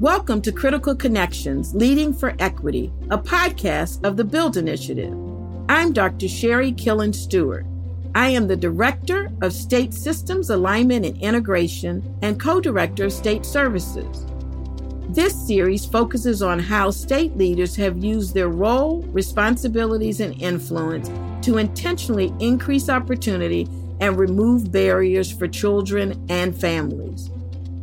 Welcome 0.00 0.42
to 0.42 0.52
Critical 0.52 0.94
Connections 0.94 1.74
Leading 1.74 2.12
for 2.12 2.34
Equity, 2.38 2.92
a 3.10 3.16
podcast 3.16 4.04
of 4.04 4.16
the 4.18 4.24
Build 4.24 4.56
Initiative. 4.56 5.14
I'm 5.68 5.94
Dr. 5.94 6.28
Sherri 6.28 6.72
Killins 6.72 7.14
Stewart. 7.14 7.64
I 8.14 8.28
am 8.28 8.46
the 8.46 8.56
Director 8.56 9.32
of 9.40 9.52
State 9.52 9.94
Systems 9.94 10.50
Alignment 10.50 11.06
and 11.06 11.16
Integration 11.22 12.18
and 12.22 12.38
Co 12.38 12.60
Director 12.60 13.06
of 13.06 13.12
State 13.12 13.46
Services. 13.46 14.26
This 15.14 15.46
series 15.46 15.86
focuses 15.86 16.42
on 16.42 16.58
how 16.58 16.90
state 16.90 17.36
leaders 17.36 17.76
have 17.76 18.02
used 18.02 18.34
their 18.34 18.48
role, 18.48 19.02
responsibilities, 19.12 20.18
and 20.18 20.42
influence 20.42 21.08
to 21.46 21.58
intentionally 21.58 22.34
increase 22.40 22.88
opportunity 22.88 23.68
and 24.00 24.18
remove 24.18 24.72
barriers 24.72 25.30
for 25.30 25.46
children 25.46 26.26
and 26.28 26.58
families. 26.58 27.30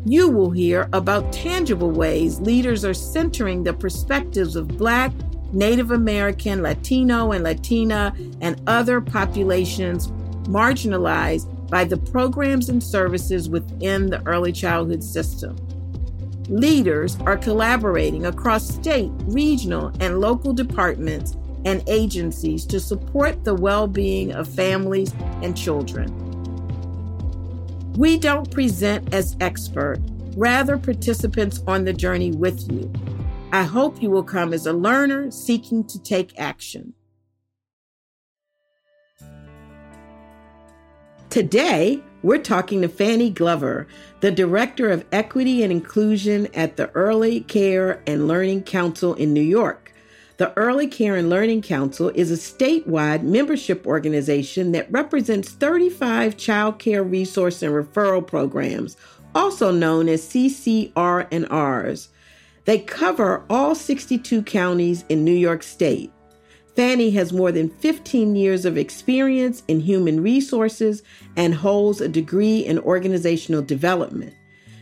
You 0.03 0.27
will 0.27 0.49
hear 0.49 0.89
about 0.91 1.31
tangible 1.31 1.91
ways 1.91 2.41
leaders 2.41 2.83
are 2.83 2.93
centering 2.93 3.63
the 3.63 3.71
perspectives 3.71 4.57
of 4.57 4.67
Black, 4.67 5.13
Native 5.53 5.91
American, 5.91 6.61
Latino, 6.61 7.31
and 7.31 7.45
Latina, 7.45 8.13
and 8.41 8.61
other 8.67 8.99
populations 8.99 10.07
marginalized 10.49 11.47
by 11.69 11.85
the 11.85 11.95
programs 11.95 12.67
and 12.67 12.83
services 12.83 13.47
within 13.47 14.07
the 14.07 14.21
early 14.27 14.51
childhood 14.51 15.01
system. 15.01 15.55
Leaders 16.51 17.17
are 17.21 17.37
collaborating 17.37 18.25
across 18.25 18.67
state, 18.67 19.09
regional, 19.27 19.89
and 20.01 20.19
local 20.19 20.51
departments 20.51 21.37
and 21.63 21.81
agencies 21.87 22.65
to 22.65 22.77
support 22.77 23.45
the 23.45 23.55
well 23.55 23.87
being 23.87 24.33
of 24.33 24.49
families 24.49 25.13
and 25.41 25.55
children. 25.55 26.13
We 27.93 28.17
don't 28.17 28.51
present 28.51 29.13
as 29.13 29.37
expert, 29.39 29.99
rather 30.35 30.77
participants 30.77 31.63
on 31.67 31.85
the 31.85 31.93
journey 31.93 32.31
with 32.31 32.69
you. 32.69 32.91
I 33.53 33.63
hope 33.63 34.01
you 34.01 34.09
will 34.09 34.21
come 34.21 34.51
as 34.51 34.65
a 34.65 34.73
learner 34.73 35.31
seeking 35.31 35.85
to 35.85 36.03
take 36.03 36.37
action. 36.37 36.93
Today, 41.29 42.03
we're 42.23 42.37
talking 42.37 42.81
to 42.81 42.87
Fanny 42.87 43.29
Glover, 43.29 43.87
the 44.19 44.31
Director 44.31 44.89
of 44.89 45.05
Equity 45.11 45.63
and 45.63 45.71
Inclusion 45.71 46.47
at 46.53 46.77
the 46.77 46.89
Early 46.91 47.41
Care 47.41 48.03
and 48.05 48.27
Learning 48.27 48.61
Council 48.61 49.13
in 49.15 49.33
New 49.33 49.41
York. 49.41 49.91
The 50.37 50.53
Early 50.57 50.87
Care 50.87 51.15
and 51.15 51.29
Learning 51.29 51.61
Council 51.61 52.09
is 52.15 52.31
a 52.31 52.35
statewide 52.35 53.23
membership 53.23 53.85
organization 53.85 54.71
that 54.71 54.91
represents 54.91 55.49
35 55.51 56.37
child 56.37 56.79
care 56.79 57.03
resource 57.03 57.61
and 57.61 57.73
referral 57.73 58.25
programs, 58.25 58.97
also 59.35 59.71
known 59.71 60.09
as 60.09 60.27
CCR&Rs. 60.27 62.09
They 62.65 62.79
cover 62.79 63.43
all 63.49 63.75
62 63.75 64.43
counties 64.43 65.05
in 65.09 65.23
New 65.23 65.31
York 65.31 65.63
State. 65.63 66.11
Fanny 66.75 67.11
has 67.11 67.33
more 67.33 67.51
than 67.51 67.69
15 67.69 68.35
years 68.35 68.65
of 68.65 68.77
experience 68.77 69.63
in 69.67 69.81
human 69.81 70.21
resources 70.21 71.03
and 71.35 71.53
holds 71.53 72.01
a 72.01 72.07
degree 72.07 72.59
in 72.59 72.79
organizational 72.79 73.61
development. 73.61 74.33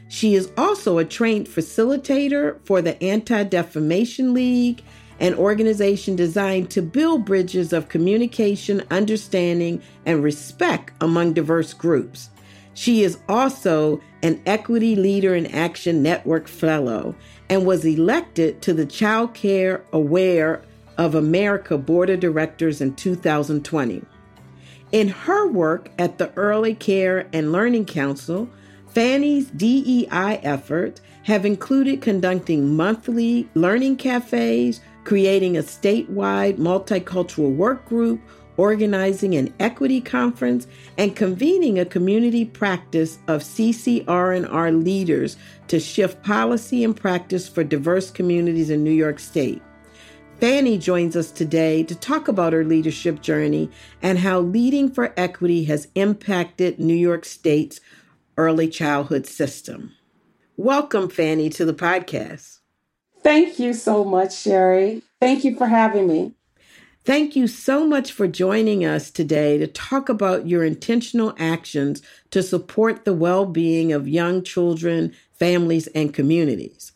She 0.07 0.35
is 0.35 0.51
also 0.57 0.97
a 0.97 1.05
trained 1.05 1.47
facilitator 1.47 2.59
for 2.65 2.81
the 2.81 3.01
Anti 3.03 3.43
Defamation 3.43 4.33
League 4.33 4.83
an 5.19 5.33
organization 5.35 6.15
designed 6.15 6.69
to 6.71 6.81
build 6.81 7.25
bridges 7.25 7.73
of 7.73 7.89
communication, 7.89 8.83
understanding, 8.89 9.81
and 10.05 10.23
respect 10.23 10.93
among 11.01 11.33
diverse 11.33 11.73
groups. 11.73 12.29
She 12.73 13.03
is 13.03 13.19
also 13.27 13.99
an 14.23 14.41
Equity 14.45 14.95
Leader 14.95 15.35
in 15.35 15.47
Action 15.47 16.01
Network 16.01 16.47
Fellow 16.47 17.15
and 17.49 17.65
was 17.65 17.83
elected 17.83 18.61
to 18.61 18.73
the 18.73 18.85
Child 18.85 19.33
Care 19.33 19.83
Aware 19.91 20.61
of 20.99 21.15
America 21.15 21.77
Board 21.77 22.09
of 22.09 22.19
Directors 22.19 22.81
in 22.81 22.93
2020. 22.93 24.03
In 24.91 25.07
her 25.07 25.47
work 25.47 25.89
at 25.97 26.17
the 26.17 26.29
Early 26.35 26.75
Care 26.75 27.29
and 27.31 27.53
Learning 27.53 27.85
Council, 27.85 28.49
Fanny's 28.89 29.45
DEI 29.51 30.41
efforts 30.43 30.99
have 31.23 31.45
included 31.45 32.01
conducting 32.01 32.75
monthly 32.75 33.47
learning 33.53 33.95
cafes, 33.95 34.81
creating 35.05 35.55
a 35.55 35.61
statewide 35.61 36.57
multicultural 36.57 37.55
work 37.55 37.87
group, 37.87 38.19
organizing 38.57 39.35
an 39.35 39.53
equity 39.61 40.01
conference, 40.01 40.67
and 40.97 41.15
convening 41.15 41.79
a 41.79 41.85
community 41.85 42.43
practice 42.43 43.19
of 43.29 43.41
CCR&R 43.41 44.71
leaders 44.73 45.37
to 45.69 45.79
shift 45.79 46.21
policy 46.23 46.83
and 46.83 46.93
practice 46.93 47.47
for 47.47 47.63
diverse 47.63 48.11
communities 48.11 48.69
in 48.69 48.83
New 48.83 48.91
York 48.91 49.17
State. 49.17 49.61
Fanny 50.39 50.77
joins 50.77 51.17
us 51.17 51.31
today 51.31 51.83
to 51.83 51.93
talk 51.93 52.29
about 52.29 52.53
her 52.53 52.63
leadership 52.63 53.21
journey 53.21 53.69
and 54.01 54.19
how 54.19 54.39
leading 54.39 54.89
for 54.89 55.13
equity 55.17 55.65
has 55.65 55.89
impacted 55.95 56.79
New 56.79 56.95
York 56.95 57.25
State's 57.25 57.81
early 58.37 58.69
childhood 58.69 59.27
system. 59.27 59.93
Welcome, 60.55 61.09
Fanny, 61.09 61.49
to 61.49 61.65
the 61.65 61.73
podcast. 61.73 62.59
Thank 63.21 63.59
you 63.59 63.73
so 63.73 64.05
much, 64.05 64.33
Sherri. 64.33 65.01
Thank 65.19 65.43
you 65.43 65.57
for 65.57 65.67
having 65.67 66.07
me. 66.07 66.33
Thank 67.03 67.35
you 67.35 67.45
so 67.45 67.85
much 67.85 68.13
for 68.13 68.25
joining 68.25 68.85
us 68.85 69.11
today 69.11 69.57
to 69.57 69.67
talk 69.67 70.07
about 70.07 70.47
your 70.47 70.63
intentional 70.63 71.33
actions 71.37 72.01
to 72.31 72.41
support 72.41 73.03
the 73.03 73.13
well 73.13 73.45
being 73.45 73.91
of 73.91 74.07
young 74.07 74.43
children, 74.43 75.13
families, 75.33 75.87
and 75.87 76.13
communities. 76.13 76.93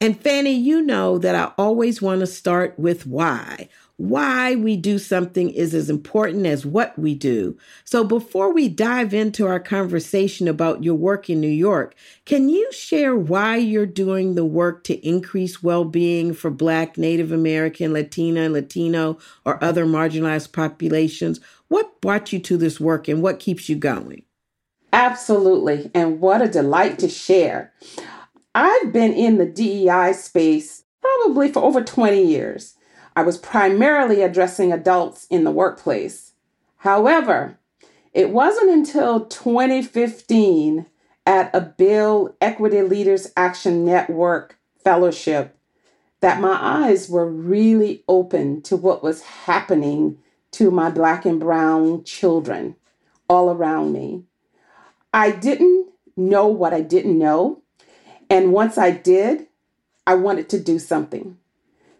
And 0.00 0.20
Fanny, 0.20 0.52
you 0.52 0.82
know 0.82 1.18
that 1.18 1.34
I 1.34 1.52
always 1.56 2.02
want 2.02 2.20
to 2.20 2.26
start 2.26 2.78
with 2.78 3.06
why 3.06 3.68
why 3.96 4.54
we 4.54 4.76
do 4.76 4.98
something 4.98 5.50
is 5.50 5.74
as 5.74 5.88
important 5.88 6.44
as 6.44 6.66
what 6.66 6.98
we 6.98 7.14
do. 7.14 7.56
So 7.84 8.04
before 8.04 8.52
we 8.52 8.68
dive 8.68 9.14
into 9.14 9.46
our 9.46 9.60
conversation 9.60 10.48
about 10.48 10.84
your 10.84 10.94
work 10.94 11.30
in 11.30 11.40
New 11.40 11.48
York, 11.48 11.94
can 12.26 12.50
you 12.50 12.70
share 12.72 13.16
why 13.16 13.56
you're 13.56 13.86
doing 13.86 14.34
the 14.34 14.44
work 14.44 14.84
to 14.84 15.06
increase 15.06 15.62
well-being 15.62 16.34
for 16.34 16.50
Black, 16.50 16.98
Native 16.98 17.32
American, 17.32 17.94
Latina, 17.94 18.50
Latino 18.50 19.18
or 19.46 19.62
other 19.64 19.86
marginalized 19.86 20.52
populations? 20.52 21.40
What 21.68 22.00
brought 22.02 22.32
you 22.32 22.38
to 22.40 22.58
this 22.58 22.78
work 22.78 23.08
and 23.08 23.22
what 23.22 23.40
keeps 23.40 23.68
you 23.68 23.76
going? 23.76 24.24
Absolutely. 24.92 25.90
And 25.94 26.20
what 26.20 26.42
a 26.42 26.48
delight 26.48 26.98
to 26.98 27.08
share. 27.08 27.72
I've 28.58 28.90
been 28.90 29.12
in 29.12 29.36
the 29.36 29.44
DEI 29.44 30.14
space 30.14 30.84
probably 31.02 31.52
for 31.52 31.62
over 31.62 31.84
20 31.84 32.22
years. 32.22 32.76
I 33.14 33.20
was 33.20 33.36
primarily 33.36 34.22
addressing 34.22 34.72
adults 34.72 35.26
in 35.26 35.44
the 35.44 35.50
workplace. 35.50 36.32
However, 36.78 37.58
it 38.14 38.30
wasn't 38.30 38.70
until 38.70 39.26
2015 39.26 40.86
at 41.26 41.54
a 41.54 41.60
Build 41.60 42.34
Equity 42.40 42.80
Leaders 42.80 43.30
Action 43.36 43.84
Network 43.84 44.58
fellowship 44.82 45.58
that 46.20 46.40
my 46.40 46.56
eyes 46.58 47.10
were 47.10 47.30
really 47.30 48.04
open 48.08 48.62
to 48.62 48.74
what 48.74 49.02
was 49.02 49.20
happening 49.20 50.16
to 50.52 50.70
my 50.70 50.88
black 50.88 51.26
and 51.26 51.38
brown 51.38 52.04
children 52.04 52.76
all 53.28 53.50
around 53.50 53.92
me. 53.92 54.22
I 55.12 55.30
didn't 55.30 55.90
know 56.16 56.46
what 56.46 56.72
I 56.72 56.80
didn't 56.80 57.18
know. 57.18 57.60
And 58.28 58.52
once 58.52 58.76
I 58.78 58.90
did, 58.90 59.46
I 60.06 60.14
wanted 60.14 60.48
to 60.50 60.60
do 60.60 60.78
something. 60.78 61.38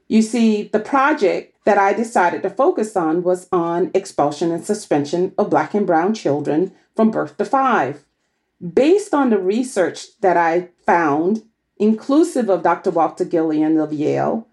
You 0.08 0.22
see, 0.22 0.64
the 0.64 0.78
project 0.78 1.56
that 1.64 1.78
I 1.78 1.92
decided 1.92 2.42
to 2.42 2.50
focus 2.50 2.96
on 2.96 3.22
was 3.22 3.48
on 3.50 3.90
expulsion 3.92 4.52
and 4.52 4.64
suspension 4.64 5.34
of 5.36 5.50
Black 5.50 5.74
and 5.74 5.86
Brown 5.86 6.14
children 6.14 6.72
from 6.94 7.10
birth 7.10 7.36
to 7.38 7.44
five. 7.44 8.04
Based 8.72 9.12
on 9.12 9.30
the 9.30 9.38
research 9.38 10.18
that 10.20 10.36
I 10.36 10.68
found, 10.86 11.42
inclusive 11.76 12.48
of 12.48 12.62
Dr. 12.62 12.90
Walter 12.90 13.24
Gilliam 13.24 13.78
of 13.78 13.92
Yale, 13.92 14.46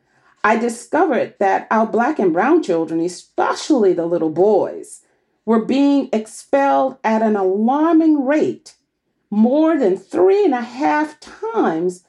I 0.43 0.57
discovered 0.57 1.35
that 1.39 1.67
our 1.71 1.85
Black 1.85 2.19
and 2.19 2.33
Brown 2.33 2.61
children, 2.63 2.99
especially 2.99 3.93
the 3.93 4.05
little 4.05 4.31
boys, 4.31 5.01
were 5.45 5.63
being 5.63 6.09
expelled 6.11 6.97
at 7.03 7.21
an 7.21 7.35
alarming 7.35 8.25
rate, 8.25 8.73
more 9.33 9.77
than 9.77 9.97
three 9.97 10.45
and 10.45 10.53
a 10.53 10.61
half 10.61 11.19
times 11.19 12.03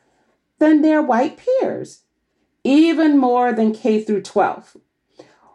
than 0.59 0.83
their 0.83 1.01
white 1.01 1.39
peers 1.39 2.03
even 2.65 3.19
more 3.19 3.53
than 3.53 3.73
K 3.73 4.03
through 4.03 4.23
12. 4.23 4.77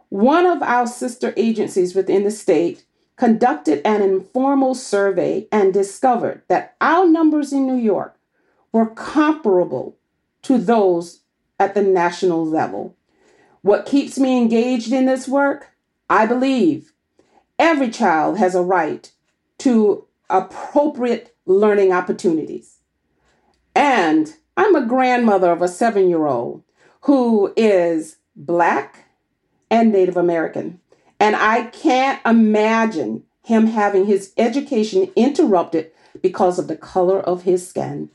One 0.10 0.45
of 0.45 0.62
our 0.63 0.88
sister 0.88 1.33
agencies 1.36 1.95
within 1.95 2.24
the 2.24 2.31
state 2.31 2.86
conducted 3.18 3.81
an 3.86 4.01
informal 4.01 4.74
survey 4.74 5.48
and 5.51 5.74
discovered 5.74 6.44
that 6.48 6.75
our 6.80 7.07
numbers 7.07 7.51
in 7.51 7.68
New 7.68 7.75
York 7.75 8.18
were 8.71 8.88
comparable 8.88 9.98
to 10.44 10.57
those 10.57 11.21
at 11.60 11.74
the 11.74 11.81
national 11.81 12.45
level. 12.45 12.95
What 13.62 13.86
keeps 13.86 14.18
me 14.18 14.38
engaged 14.38 14.94
in 14.94 15.06
this 15.06 15.27
work, 15.27 15.69
I 16.10 16.25
believe, 16.25 16.94
every 17.57 17.89
child 17.89 18.38
has 18.38 18.56
a 18.56 18.62
right 18.62 19.12
to 19.60 20.06
appropriate 20.30 21.36
learning 21.50 21.92
opportunities. 21.92 22.78
And 23.75 24.36
I'm 24.56 24.75
a 24.75 24.86
grandmother 24.86 25.51
of 25.51 25.62
a 25.62 25.68
seven 25.68 26.07
year 26.07 26.28
old 26.28 26.63
who 27.01 27.54
is 27.57 28.18
Black 28.36 29.06
and 29.69 29.92
Native 29.92 30.16
American. 30.16 30.80
And 31.19 31.36
I 31.36 31.63
can't 31.66 32.22
imagine 32.25 33.24
him 33.44 33.68
having 33.68 34.06
his 34.06 34.31
education 34.38 35.12
interrupted 35.16 35.92
because 36.22 36.60
of 36.60 36.68
the 36.68 36.78
color 36.78 37.19
of 37.19 37.44
his 37.44 37.68
skin. 37.68 38.10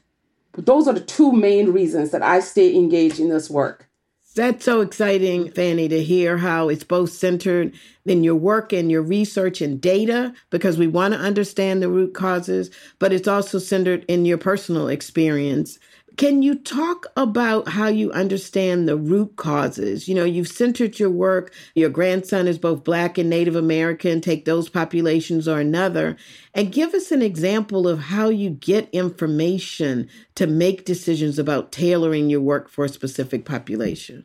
Those 0.53 0.87
are 0.87 0.95
the 0.95 1.01
two 1.01 1.33
main 1.33 1.73
reasons 1.73 2.13
that 2.13 2.23
I 2.23 2.41
stay 2.41 2.75
engaged 2.75 3.19
in 3.19 3.29
this 3.29 3.51
work. 3.51 3.89
That's 4.35 4.65
so 4.65 4.81
exciting, 4.81 5.51
Fanny, 5.53 5.89
to 5.89 6.03
hear 6.03 6.39
how 6.39 6.69
it's 6.69 6.83
both 6.83 7.11
centered 7.11 7.73
in 8.05 8.25
your 8.25 8.35
work 8.35 8.73
and 8.73 8.91
your 8.91 9.03
research 9.03 9.61
and 9.61 9.81
data, 9.81 10.33
because 10.51 10.77
we 10.77 10.89
want 10.89 11.15
to 11.15 11.21
understand 11.21 11.81
the 11.81 11.89
root 11.89 12.15
causes, 12.15 12.71
but 12.99 13.13
it's 13.13 13.29
also 13.29 13.59
centered 13.59 14.05
in 14.09 14.25
your 14.25 14.39
personal 14.39 14.89
experience 14.89 15.79
can 16.17 16.43
you 16.43 16.55
talk 16.55 17.07
about 17.17 17.69
how 17.69 17.89
you 17.89 18.13
understand 18.13 18.89
the 18.89 18.97
root 18.97 19.37
causes? 19.37 20.07
You 20.07 20.15
know, 20.15 20.25
you've 20.25 20.49
centered 20.49 20.99
your 20.99 21.11
work. 21.11 21.53
Your 21.75 21.91
grandson 21.91 22.47
is 22.47 22.59
both 22.59 22.85
Black 22.85 23.19
and 23.19 23.29
Native 23.29 23.57
American, 23.57 24.21
take 24.21 24.45
those 24.45 24.69
populations 24.69 25.49
or 25.49 25.59
another. 25.59 26.17
And 26.55 26.73
give 26.73 26.95
us 26.95 27.11
an 27.11 27.23
example 27.23 27.89
of 27.89 27.99
how 27.99 28.29
you 28.29 28.51
get 28.51 28.89
information 28.93 30.09
to 30.37 30.47
make 30.47 30.85
decisions 30.85 31.39
about 31.39 31.73
tailoring 31.73 32.31
your 32.31 32.41
work 32.41 32.69
for 32.69 32.85
a 32.85 32.89
specific 32.89 33.45
population. 33.45 34.25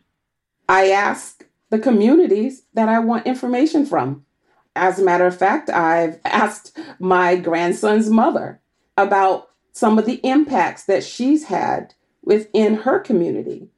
I 0.67 0.91
ask 0.91 1.45
the 1.71 1.79
communities 1.79 2.63
that 2.73 2.89
I 2.89 2.99
want 2.99 3.25
information 3.25 3.85
from. 3.85 4.25
As 4.75 4.99
a 4.99 5.03
matter 5.03 5.25
of 5.25 5.37
fact, 5.37 5.69
I've 5.69 6.19
asked 6.25 6.77
my 6.99 7.35
grandson's 7.35 8.09
mother 8.09 8.61
about 8.95 9.48
some 9.79 9.97
of 9.97 10.05
the 10.05 10.19
impacts 10.25 10.83
that 10.83 11.05
she's 11.05 11.45
had 11.45 11.93
within 12.21 12.75
her 12.75 12.99
community. 12.99 13.69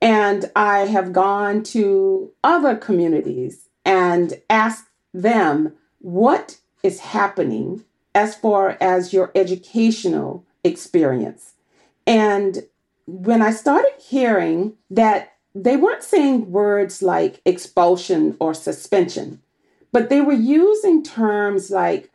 And 0.00 0.50
I 0.56 0.80
have 0.80 1.12
gone 1.12 1.62
to 1.74 2.32
other 2.42 2.74
communities 2.74 3.68
and 3.84 4.34
asked 4.50 4.88
them 5.12 5.72
what 6.00 6.58
is 6.82 6.98
happening 6.98 7.84
as 8.16 8.34
far 8.34 8.76
as 8.80 9.12
your 9.12 9.30
educational 9.36 10.44
experience. 10.64 11.52
And 12.04 12.64
when 13.06 13.40
I 13.40 13.52
started 13.52 13.92
hearing 13.98 14.74
that 14.90 15.34
they 15.54 15.76
weren't 15.76 16.02
saying 16.02 16.50
words 16.50 17.00
like 17.00 17.40
expulsion 17.44 18.36
or 18.40 18.54
suspension, 18.54 19.40
but 19.92 20.08
they 20.08 20.20
were 20.20 20.32
using 20.32 21.04
terms 21.04 21.70
like, 21.70 22.10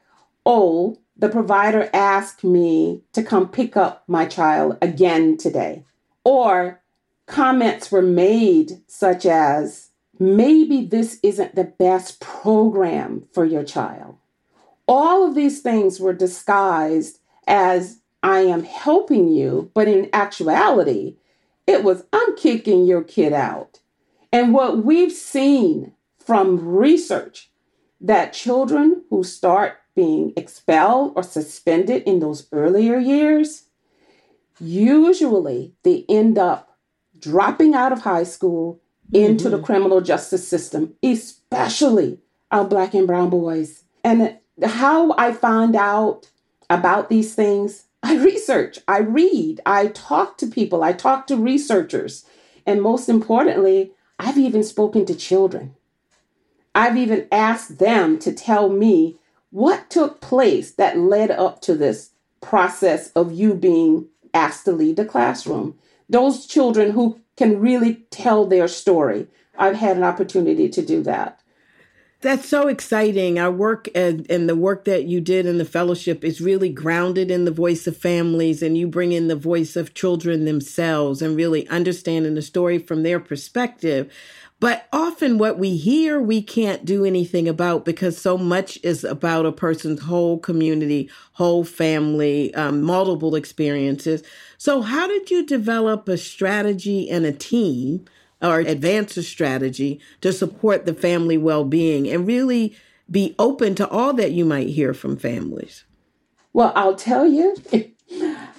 oh, 0.46 0.98
the 1.20 1.30
provider 1.30 1.90
asked 1.94 2.44
me 2.44 3.02
to 3.12 3.22
come 3.22 3.50
pick 3.50 3.76
up 3.76 4.04
my 4.08 4.26
child 4.26 4.78
again 4.82 5.38
today. 5.38 5.84
Or 6.24 6.82
comments 7.26 7.92
were 7.92 8.02
made 8.02 8.82
such 8.88 9.26
as, 9.26 9.90
maybe 10.18 10.86
this 10.86 11.20
isn't 11.22 11.56
the 11.56 11.66
best 11.66 12.20
program 12.22 13.28
for 13.34 13.44
your 13.44 13.64
child. 13.64 14.16
All 14.88 15.28
of 15.28 15.36
these 15.36 15.62
things 15.62 16.00
were 16.00 16.14
disguised 16.14 17.20
as 17.48 18.00
I 18.24 18.40
am 18.40 18.64
helping 18.64 19.28
you, 19.28 19.72
but 19.74 19.88
in 19.88 20.10
actuality, 20.14 21.18
it 21.68 21.84
was 21.84 22.04
I'm 22.14 22.36
kicking 22.38 22.86
your 22.86 23.04
kid 23.04 23.34
out. 23.34 23.80
And 24.32 24.54
what 24.54 24.84
we've 24.86 25.12
seen 25.12 25.94
from 26.18 26.66
research 26.66 27.52
that 28.02 28.34
children 28.34 29.04
who 29.10 29.24
start 29.24 29.78
being 30.00 30.32
expelled 30.38 31.12
or 31.18 31.24
suspended 31.24 32.04
in 32.04 32.22
those 32.22 32.48
earlier 32.54 32.98
years, 32.98 33.64
usually 34.58 35.74
they 35.84 36.06
end 36.08 36.38
up 36.38 36.78
dropping 37.20 37.74
out 37.76 37.92
of 37.92 38.04
high 38.04 38.24
school 38.24 38.80
into 39.12 39.50
mm-hmm. 39.50 39.58
the 39.58 39.62
criminal 39.62 40.00
justice 40.00 40.48
system, 40.48 40.94
especially 41.04 42.18
our 42.50 42.64
black 42.64 42.94
and 42.94 43.08
brown 43.08 43.30
boys. 43.30 43.84
And 44.02 44.38
how 44.64 45.14
I 45.18 45.34
find 45.34 45.76
out 45.76 46.32
about 46.70 47.10
these 47.10 47.36
things, 47.36 47.84
I 48.02 48.16
research, 48.24 48.80
I 48.88 49.00
read, 49.00 49.60
I 49.66 49.88
talk 49.88 50.38
to 50.38 50.48
people, 50.48 50.82
I 50.82 50.94
talk 50.94 51.28
to 51.28 51.36
researchers. 51.36 52.26
And 52.66 52.82
most 52.82 53.10
importantly, 53.10 53.92
I've 54.18 54.38
even 54.38 54.64
spoken 54.64 55.06
to 55.08 55.14
children. 55.14 55.76
I've 56.74 56.96
even 56.96 57.28
asked 57.34 57.80
them 57.80 58.18
to 58.20 58.32
tell 58.32 58.70
me 58.70 59.19
what 59.52 59.90
took 59.90 60.22
place 60.22 60.72
that 60.72 60.98
led 60.98 61.32
up 61.32 61.62
to 61.62 61.76
this 61.76 62.12
process 62.42 63.12
of 63.12 63.32
you 63.32 63.54
being 63.54 64.08
asked 64.34 64.66
to 64.66 64.72
leave 64.72 64.96
the 64.96 65.06
classroom? 65.06 65.78
Those 66.08 66.46
children 66.46 66.92
who 66.92 67.20
can 67.36 67.60
really 67.60 68.06
tell 68.12 68.46
their 68.46 68.68
story. 68.68 69.28
I've 69.58 69.76
had 69.76 69.98
an 69.98 70.04
opportunity 70.04 70.70
to 70.70 70.86
do 70.86 71.04
that. 71.04 71.40
That's 72.22 72.50
so 72.50 72.68
exciting. 72.68 73.40
Our 73.40 73.52
work 73.52 73.88
and, 73.96 74.30
and, 74.30 74.50
the 74.50 74.56
work 74.56 74.84
that 74.84 75.06
you 75.06 75.22
did 75.22 75.46
in 75.46 75.58
the 75.58 75.64
fellowship 75.64 76.26
is 76.26 76.42
really 76.42 76.68
grounded 76.68 77.32
in 77.32 77.46
the 77.46 77.52
voice 77.52 77.88
of 77.88 77.96
families, 77.96 78.62
and 78.62 78.78
you 78.78 78.88
bring 78.88 79.14
in 79.14 79.30
the 79.30 79.38
voice 79.38 79.78
of 79.78 79.94
children 79.94 80.44
themselves 80.44 81.22
and 81.22 81.38
really 81.38 81.66
understanding 81.70 82.36
the 82.36 82.42
story 82.42 82.78
from 82.78 83.04
their 83.04 83.22
perspective. 83.22 84.12
But 84.60 84.88
often 84.92 85.38
what 85.38 85.58
we 85.58 85.78
hear, 85.78 86.20
we 86.20 86.42
can't 86.42 86.84
do 86.84 87.06
anything 87.06 87.48
about 87.48 87.86
because 87.86 88.18
so 88.18 88.38
much 88.38 88.78
is 88.84 89.06
about 89.06 89.46
a 89.46 89.54
person's 89.54 90.02
whole 90.02 90.38
community, 90.38 91.10
whole 91.34 91.64
family, 91.64 92.54
um, 92.56 92.82
multiple 92.82 93.36
experiences. 93.36 94.22
So, 94.58 94.82
how 94.82 95.08
did 95.08 95.32
you 95.32 95.46
develop 95.46 96.10
a 96.10 96.18
strategy 96.18 97.10
and 97.10 97.26
a 97.26 97.32
team 97.32 98.06
or 98.42 98.60
advance 98.60 99.16
a 99.16 99.24
strategy 99.24 100.00
to 100.22 100.34
support 100.34 100.86
the 100.86 100.94
family 100.94 101.38
well 101.38 101.64
being 101.64 102.10
and 102.10 102.28
really 102.28 102.76
be 103.10 103.36
open 103.40 103.76
to 103.76 103.88
all 103.88 104.14
that 104.14 104.32
you 104.32 104.44
might 104.44 104.70
hear 104.70 104.94
from 104.94 105.18
families? 105.18 105.86
Well, 106.52 106.74
I'll 106.76 106.96
tell 106.96 107.26
you, 107.26 107.56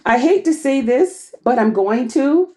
I 0.06 0.18
hate 0.18 0.44
to 0.46 0.54
say 0.54 0.80
this, 0.80 1.34
but 1.44 1.58
I'm 1.58 1.72
going 1.72 2.08
to. 2.08 2.54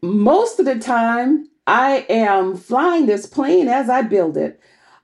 Most 0.00 0.60
of 0.60 0.66
the 0.66 0.78
time, 0.78 1.48
I 1.66 2.06
am 2.08 2.56
flying 2.56 3.06
this 3.06 3.26
plane 3.26 3.68
as 3.68 3.88
I 3.88 4.02
build 4.02 4.36
it 4.36 4.60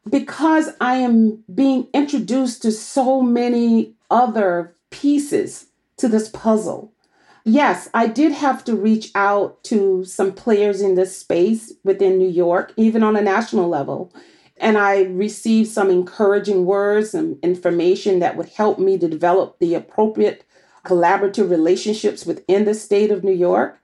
because 0.09 0.71
I 0.81 0.97
am 0.97 1.45
being 1.53 1.89
introduced 1.95 2.63
to 2.63 2.73
so 2.73 3.23
many 3.23 3.95
other 4.11 4.75
pieces 4.91 5.67
to 5.97 6.09
this 6.09 6.29
puzzle. 6.29 6.93
Yes, 7.45 7.89
I 7.95 8.07
did 8.07 8.33
have 8.33 8.65
to 8.65 8.77
reach 8.77 9.11
out 9.15 9.63
to 9.65 10.05
some 10.05 10.33
players 10.33 10.83
in 10.83 10.95
this 10.95 11.17
space 11.17 11.73
within 11.85 12.19
New 12.19 12.29
York, 12.29 12.75
even 12.77 13.03
on 13.03 13.17
a 13.17 13.23
national 13.23 13.69
level. 13.69 14.13
And 14.59 14.77
I 14.77 15.05
received 15.05 15.71
some 15.71 15.89
encouraging 15.91 16.67
words 16.67 17.15
and 17.15 17.39
information 17.43 18.19
that 18.19 18.37
would 18.37 18.51
help 18.51 18.79
me 18.79 18.99
to 18.99 19.09
develop 19.09 19.59
the 19.59 19.75
appropriate 19.75 20.45
collaborative 20.85 21.51
relationships 21.51 22.27
within 22.27 22.67
the 22.67 22.75
state 22.75 23.11
of 23.11 23.25
New 23.25 23.33
York. 23.33 23.79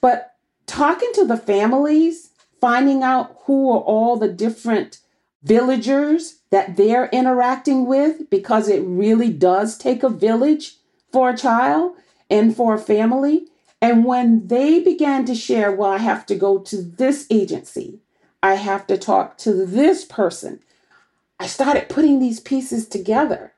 But 0.00 0.29
talking 0.70 1.10
to 1.14 1.24
the 1.24 1.36
families, 1.36 2.30
finding 2.60 3.02
out 3.02 3.36
who 3.44 3.70
are 3.70 3.80
all 3.80 4.16
the 4.16 4.28
different 4.28 5.00
villagers 5.42 6.40
that 6.50 6.76
they're 6.76 7.08
interacting 7.08 7.86
with, 7.86 8.30
because 8.30 8.68
it 8.68 8.82
really 8.82 9.32
does 9.32 9.76
take 9.76 10.02
a 10.02 10.08
village 10.08 10.76
for 11.12 11.30
a 11.30 11.36
child 11.36 11.96
and 12.30 12.54
for 12.54 12.74
a 12.74 12.78
family. 12.78 13.48
And 13.82 14.04
when 14.04 14.46
they 14.46 14.78
began 14.78 15.24
to 15.24 15.34
share, 15.34 15.72
well, 15.72 15.90
I 15.90 15.98
have 15.98 16.24
to 16.26 16.36
go 16.36 16.58
to 16.58 16.82
this 16.82 17.26
agency, 17.30 17.98
I 18.42 18.54
have 18.54 18.86
to 18.86 18.96
talk 18.96 19.38
to 19.38 19.66
this 19.66 20.04
person, 20.04 20.60
I 21.40 21.46
started 21.46 21.88
putting 21.88 22.20
these 22.20 22.38
pieces 22.38 22.86
together. 22.86 23.54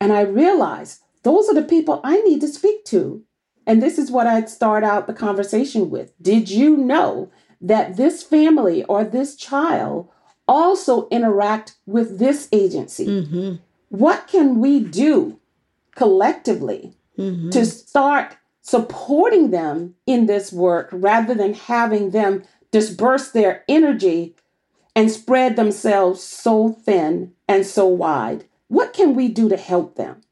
And 0.00 0.12
I 0.12 0.22
realized 0.22 1.00
those 1.22 1.48
are 1.48 1.54
the 1.54 1.62
people 1.62 2.00
I 2.02 2.20
need 2.22 2.40
to 2.40 2.48
speak 2.48 2.84
to 2.86 3.22
and 3.66 3.82
this 3.82 3.98
is 3.98 4.10
what 4.10 4.26
I'd 4.26 4.48
start 4.48 4.84
out 4.84 5.06
the 5.06 5.12
conversation 5.12 5.90
with. 5.90 6.12
Did 6.20 6.50
you 6.50 6.76
know 6.76 7.30
that 7.60 7.96
this 7.96 8.22
family 8.22 8.84
or 8.84 9.04
this 9.04 9.36
child 9.36 10.08
also 10.48 11.08
interact 11.08 11.76
with 11.86 12.18
this 12.18 12.48
agency? 12.52 13.06
Mm-hmm. 13.06 13.54
What 13.90 14.26
can 14.26 14.60
we 14.60 14.80
do 14.80 15.38
collectively 15.94 16.94
mm-hmm. 17.18 17.50
to 17.50 17.66
start 17.66 18.36
supporting 18.62 19.50
them 19.50 19.94
in 20.06 20.26
this 20.26 20.52
work 20.52 20.88
rather 20.92 21.34
than 21.34 21.54
having 21.54 22.10
them 22.10 22.42
disperse 22.70 23.30
their 23.30 23.64
energy 23.68 24.34
and 24.94 25.10
spread 25.10 25.56
themselves 25.56 26.22
so 26.22 26.70
thin 26.70 27.32
and 27.46 27.66
so 27.66 27.86
wide? 27.86 28.44
What 28.68 28.92
can 28.92 29.14
we 29.14 29.28
do 29.28 29.48
to 29.48 29.56
help 29.56 29.96
them? 29.96 30.22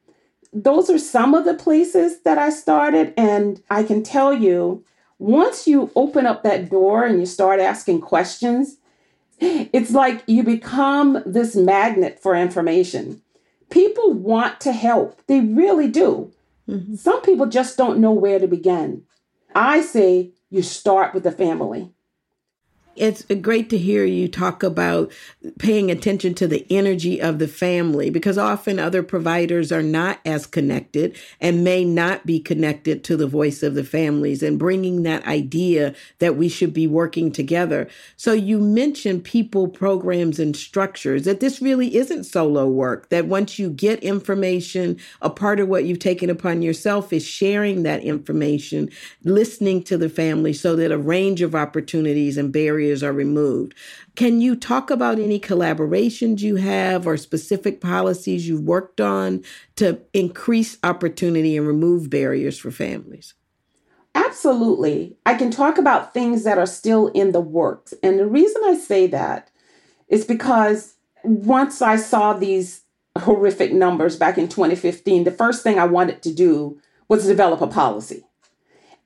Those 0.53 0.91
are 0.91 0.99
some 0.99 1.35
of 1.35 1.45
the 1.45 1.55
places 1.55 2.23
that 2.23 2.39
I 2.39 2.51
started. 2.51 3.15
And 3.17 3.63
I 3.71 3.83
can 3.83 4.03
tell 4.03 4.33
you, 4.33 4.85
once 5.19 5.67
you 5.67 5.91
open 5.97 6.27
up 6.27 6.43
that 6.43 6.71
door 6.71 7.05
and 7.05 7.21
you 7.21 7.27
start 7.27 7.61
asking 7.61 8.01
questions, 8.01 8.79
It's 9.41 9.93
like 9.93 10.25
you 10.27 10.43
become 10.43 11.23
this 11.25 11.55
magnet 11.55 12.19
for 12.21 12.35
information. 12.35 13.23
People 13.71 14.13
want 14.13 14.61
to 14.61 14.73
help, 14.73 15.21
they 15.27 15.41
really 15.41 15.89
do. 15.89 16.33
Mm-hmm. 16.69 16.97
Some 16.97 17.23
people 17.23 17.47
just 17.47 17.77
don't 17.77 18.01
know 18.01 18.13
where 18.13 18.39
to 18.39 18.49
begin. 18.49 19.05
I 19.55 19.81
say 19.81 20.33
you 20.51 20.63
start 20.63 21.15
with 21.15 21.23
the 21.23 21.33
family. 21.33 21.91
It's 22.99 23.23
great 23.23 23.71
to 23.71 23.79
hear 23.79 24.05
you 24.05 24.27
talk 24.27 24.65
about 24.65 25.13
paying 25.61 25.89
attention 25.89 26.35
to 26.35 26.49
the 26.49 26.67
energy 26.69 27.21
of 27.21 27.39
the 27.39 27.47
family 27.47 28.11
because 28.11 28.37
often 28.37 28.81
other 28.81 29.05
providers 29.05 29.71
are 29.71 29.85
not 29.85 30.19
as 30.25 30.47
connected 30.47 31.17
and 31.41 31.63
may 31.63 31.85
not 31.85 32.27
be 32.27 32.41
connected 32.41 33.05
to 33.05 33.17
the 33.17 33.29
voice 33.29 33.63
of 33.63 33.77
the 33.77 33.85
families 33.85 34.43
and 34.43 34.59
bringing 34.59 35.05
that 35.05 35.25
idea 35.29 35.95
that 36.19 36.37
we 36.37 36.49
should 36.49 36.75
be 36.75 36.89
working 36.89 37.31
together. 37.31 37.89
So 38.17 38.33
you 38.33 38.59
mentioned 38.59 39.23
people, 39.23 39.69
programs, 39.69 40.41
and 40.41 40.57
structures, 40.57 41.25
that 41.25 41.39
this 41.39 41.63
really 41.63 41.95
isn't 41.95 42.25
solo 42.25 42.67
work, 42.67 43.11
that 43.11 43.27
once 43.27 43.61
you 43.61 43.71
get 43.71 44.03
information, 44.03 44.99
a 45.23 45.31
part 45.31 45.61
of 45.61 45.69
what 45.69 45.85
you've 45.85 46.01
taken 46.01 46.31
upon 46.31 46.63
yourself 46.63 47.13
is 47.13 47.25
sharing 47.25 47.85
that 47.85 48.03
information, 48.03 48.91
listening 49.23 49.85
to 49.85 49.97
the 49.97 50.09
family 50.09 50.53
so 50.53 50.75
that 50.75 50.91
a 50.91 50.99
range 50.99 51.43
of 51.43 51.55
opportunities 51.55 52.37
and 52.37 52.53
barriers 52.53 52.88
barriers 52.89 53.03
are 53.03 53.13
removed. 53.13 53.75
Can 54.17 54.41
you 54.41 54.57
talk 54.57 54.91
about 54.91 55.19
any 55.19 55.39
collaborations 55.39 56.41
you 56.41 56.57
have 56.57 57.07
or 57.07 57.17
specific 57.17 57.81
policies 57.81 58.49
you've 58.49 58.63
worked 58.63 59.01
on 59.01 59.45
to 59.77 60.01
increase 60.15 60.79
opportunity 60.83 61.57
and 61.57 61.67
remove 61.67 62.09
barriers 62.09 62.59
for 62.59 62.71
families? 62.71 63.35
Absolutely. 64.15 65.17
I 65.27 65.35
can 65.35 65.51
talk 65.51 65.77
about 65.77 66.15
things 66.15 66.45
that 66.45 66.59
are 66.59 66.67
still 66.67 67.09
in 67.09 67.33
the 67.33 67.41
works. 67.41 67.93
And 68.03 68.19
the 68.19 68.27
reason 68.27 68.63
I 68.65 68.75
say 68.75 69.07
that 69.09 69.51
is 70.09 70.25
because 70.25 70.95
once 71.23 71.83
I 71.83 71.97
saw 71.97 72.33
these 72.33 72.83
horrific 73.19 73.73
numbers 73.73 74.17
back 74.17 74.39
in 74.39 74.49
2015, 74.49 75.25
the 75.25 75.31
first 75.31 75.63
thing 75.63 75.79
I 75.79 75.85
wanted 75.85 76.23
to 76.23 76.35
do 76.35 76.81
was 77.09 77.27
develop 77.27 77.61
a 77.61 77.67
policy. 77.67 78.25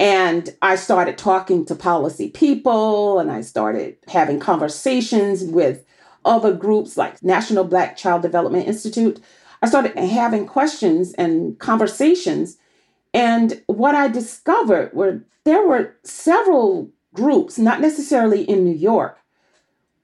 And 0.02 0.52
I 0.62 0.74
started 0.74 1.16
talking 1.16 1.64
to 1.66 1.76
policy 1.76 2.28
people 2.28 3.20
and 3.20 3.30
I 3.30 3.40
started 3.40 3.96
having 4.08 4.40
conversations 4.40 5.44
with 5.44 5.84
other 6.24 6.52
groups 6.52 6.96
like 6.96 7.22
National 7.22 7.62
Black 7.62 7.96
Child 7.96 8.22
Development 8.22 8.66
Institute. 8.66 9.20
I 9.62 9.68
started 9.68 9.96
having 9.96 10.44
questions 10.44 11.12
and 11.12 11.56
conversations. 11.60 12.56
And 13.14 13.62
what 13.66 13.94
I 13.94 14.08
discovered 14.08 14.92
were 14.92 15.22
there 15.44 15.64
were 15.64 15.94
several 16.02 16.90
groups, 17.14 17.56
not 17.56 17.80
necessarily 17.80 18.42
in 18.42 18.64
New 18.64 18.74
York, 18.74 19.20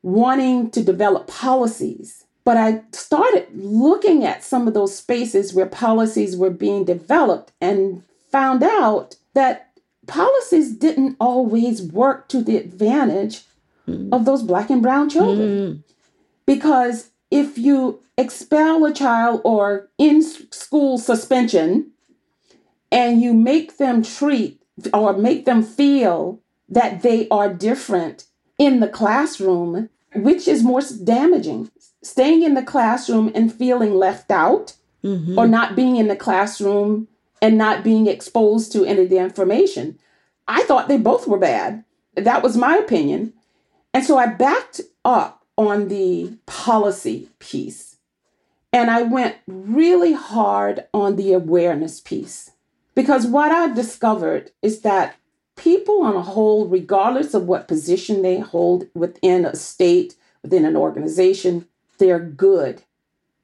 wanting 0.02 0.70
to 0.70 0.84
develop 0.84 1.26
policies. 1.26 2.24
But 2.44 2.56
I 2.56 2.82
started 2.92 3.48
looking 3.52 4.24
at 4.24 4.44
some 4.44 4.68
of 4.68 4.74
those 4.74 4.94
spaces 4.94 5.52
where 5.52 5.66
policies 5.66 6.36
were 6.36 6.50
being 6.50 6.84
developed 6.84 7.50
and 7.60 8.04
found 8.30 8.62
out 8.62 9.16
that 9.34 9.67
policies 10.08 10.74
didn't 10.74 11.16
always 11.20 11.82
work 11.82 12.28
to 12.28 12.42
the 12.42 12.56
advantage 12.56 13.42
mm. 13.86 14.12
of 14.12 14.24
those 14.24 14.42
black 14.42 14.70
and 14.70 14.82
brown 14.82 15.08
children. 15.08 15.48
Mm. 15.48 15.82
Because 16.46 17.10
if 17.30 17.58
you 17.58 18.00
expel 18.16 18.84
a 18.84 18.92
child 18.92 19.40
or 19.44 19.88
in 19.98 20.22
school 20.22 20.98
suspension 20.98 21.92
and 22.90 23.20
you 23.20 23.34
make 23.34 23.76
them 23.76 24.02
treat 24.02 24.60
or 24.92 25.12
make 25.12 25.44
them 25.44 25.62
feel 25.62 26.40
that 26.68 27.02
they 27.02 27.28
are 27.28 27.52
different 27.52 28.24
in 28.58 28.80
the 28.80 28.88
classroom, 28.88 29.88
which 30.14 30.48
is 30.48 30.62
more 30.62 30.80
damaging? 31.04 31.70
Staying 32.02 32.42
in 32.42 32.54
the 32.54 32.62
classroom 32.62 33.30
and 33.34 33.52
feeling 33.52 33.94
left 33.94 34.30
out 34.30 34.74
mm-hmm. 35.04 35.38
or 35.38 35.46
not 35.46 35.76
being 35.76 35.96
in 35.96 36.08
the 36.08 36.16
classroom 36.16 37.08
and 37.40 37.56
not 37.56 37.84
being 37.84 38.06
exposed 38.06 38.72
to 38.72 38.84
any 38.84 39.02
of 39.02 39.10
the 39.10 39.18
information. 39.18 39.98
I 40.46 40.62
thought 40.64 40.88
they 40.88 40.98
both 40.98 41.26
were 41.26 41.38
bad. 41.38 41.84
That 42.14 42.42
was 42.42 42.56
my 42.56 42.76
opinion. 42.76 43.32
And 43.94 44.04
so 44.04 44.18
I 44.18 44.26
backed 44.26 44.80
up 45.04 45.44
on 45.56 45.88
the 45.88 46.36
policy 46.46 47.28
piece 47.38 47.96
and 48.72 48.90
I 48.90 49.02
went 49.02 49.36
really 49.46 50.12
hard 50.12 50.84
on 50.92 51.16
the 51.16 51.32
awareness 51.32 52.00
piece. 52.00 52.50
Because 52.94 53.26
what 53.26 53.52
I've 53.52 53.74
discovered 53.74 54.50
is 54.60 54.80
that 54.80 55.16
people 55.56 56.02
on 56.02 56.16
a 56.16 56.22
whole, 56.22 56.66
regardless 56.66 57.34
of 57.34 57.44
what 57.46 57.68
position 57.68 58.22
they 58.22 58.38
hold 58.38 58.86
within 58.94 59.44
a 59.44 59.56
state, 59.56 60.16
within 60.42 60.64
an 60.64 60.76
organization, 60.76 61.66
they're 61.98 62.20
good 62.20 62.82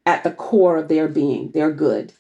at 0.07 0.25
the 0.25 0.31
core 0.31 0.77
of 0.77 0.89
their 0.89 1.09
being. 1.09 1.51
They're 1.53 1.73
good. 1.73 2.13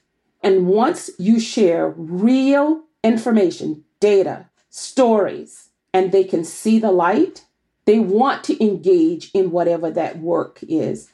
And 0.44 0.66
once 0.66 1.10
you 1.18 1.40
share 1.40 1.88
real 1.96 2.82
information, 3.02 3.82
data, 3.98 4.50
stories, 4.68 5.70
and 5.94 6.12
they 6.12 6.22
can 6.22 6.44
see 6.44 6.78
the 6.78 6.92
light, 6.92 7.46
they 7.86 7.98
want 7.98 8.44
to 8.44 8.62
engage 8.62 9.30
in 9.32 9.50
whatever 9.52 9.90
that 9.90 10.18
work 10.18 10.60
is. 10.68 11.10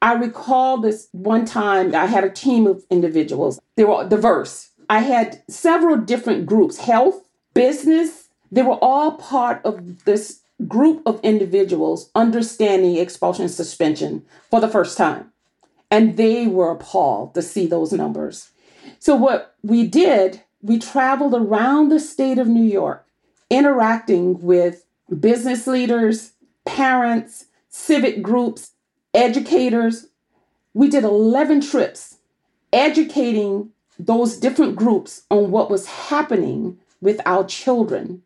I 0.00 0.12
recall 0.14 0.78
this 0.78 1.08
one 1.10 1.44
time 1.44 1.96
I 1.96 2.06
had 2.06 2.22
a 2.22 2.30
team 2.30 2.68
of 2.68 2.84
individuals. 2.90 3.60
They 3.74 3.84
were 3.84 4.08
diverse. 4.08 4.70
I 4.88 5.00
had 5.00 5.42
several 5.48 5.96
different 5.96 6.46
groups 6.46 6.78
health, 6.78 7.28
business. 7.54 8.28
They 8.52 8.62
were 8.62 8.78
all 8.80 9.12
part 9.12 9.60
of 9.64 10.04
this 10.04 10.42
group 10.68 11.02
of 11.06 11.20
individuals 11.24 12.10
understanding 12.14 12.96
expulsion 12.96 13.46
and 13.46 13.52
suspension 13.52 14.24
for 14.48 14.60
the 14.60 14.68
first 14.68 14.96
time. 14.96 15.32
And 15.90 16.16
they 16.16 16.46
were 16.46 16.70
appalled 16.70 17.34
to 17.34 17.42
see 17.42 17.66
those 17.66 17.92
numbers. 17.92 18.52
So, 19.00 19.16
what 19.16 19.56
we 19.62 19.86
did, 19.86 20.42
we 20.60 20.78
traveled 20.78 21.34
around 21.34 21.88
the 21.88 21.98
state 21.98 22.38
of 22.38 22.46
New 22.46 22.62
York 22.64 23.06
interacting 23.48 24.40
with 24.42 24.84
business 25.18 25.66
leaders, 25.66 26.32
parents, 26.66 27.46
civic 27.70 28.22
groups, 28.22 28.72
educators. 29.14 30.08
We 30.74 30.88
did 30.88 31.02
11 31.02 31.62
trips 31.62 32.18
educating 32.74 33.70
those 33.98 34.36
different 34.36 34.76
groups 34.76 35.22
on 35.30 35.50
what 35.50 35.70
was 35.70 35.86
happening 35.86 36.78
with 37.00 37.20
our 37.24 37.44
children. 37.44 38.22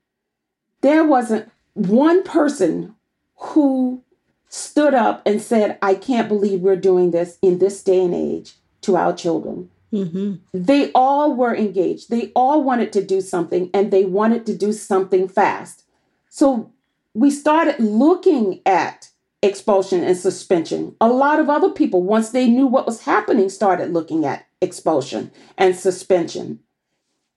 There 0.80 1.04
wasn't 1.04 1.50
one 1.74 2.24
person 2.24 2.96
who 3.36 4.02
stood 4.48 4.92
up 4.92 5.22
and 5.24 5.40
said, 5.40 5.78
I 5.80 5.94
can't 5.94 6.28
believe 6.28 6.60
we're 6.60 6.76
doing 6.76 7.12
this 7.12 7.38
in 7.42 7.58
this 7.58 7.82
day 7.82 8.04
and 8.04 8.14
age 8.14 8.54
to 8.82 8.96
our 8.96 9.12
children. 9.12 9.70
Mm-hmm. 9.94 10.34
They 10.52 10.90
all 10.92 11.34
were 11.34 11.54
engaged. 11.54 12.10
They 12.10 12.32
all 12.34 12.64
wanted 12.64 12.92
to 12.94 13.04
do 13.04 13.20
something 13.20 13.70
and 13.72 13.92
they 13.92 14.04
wanted 14.04 14.44
to 14.46 14.56
do 14.56 14.72
something 14.72 15.28
fast. 15.28 15.84
So 16.28 16.72
we 17.14 17.30
started 17.30 17.78
looking 17.78 18.60
at 18.66 19.10
expulsion 19.40 20.02
and 20.02 20.16
suspension. 20.16 20.96
A 21.00 21.08
lot 21.08 21.38
of 21.38 21.48
other 21.48 21.70
people, 21.70 22.02
once 22.02 22.30
they 22.30 22.48
knew 22.48 22.66
what 22.66 22.86
was 22.86 23.02
happening, 23.02 23.48
started 23.48 23.92
looking 23.92 24.24
at 24.24 24.46
expulsion 24.60 25.30
and 25.56 25.76
suspension. 25.76 26.58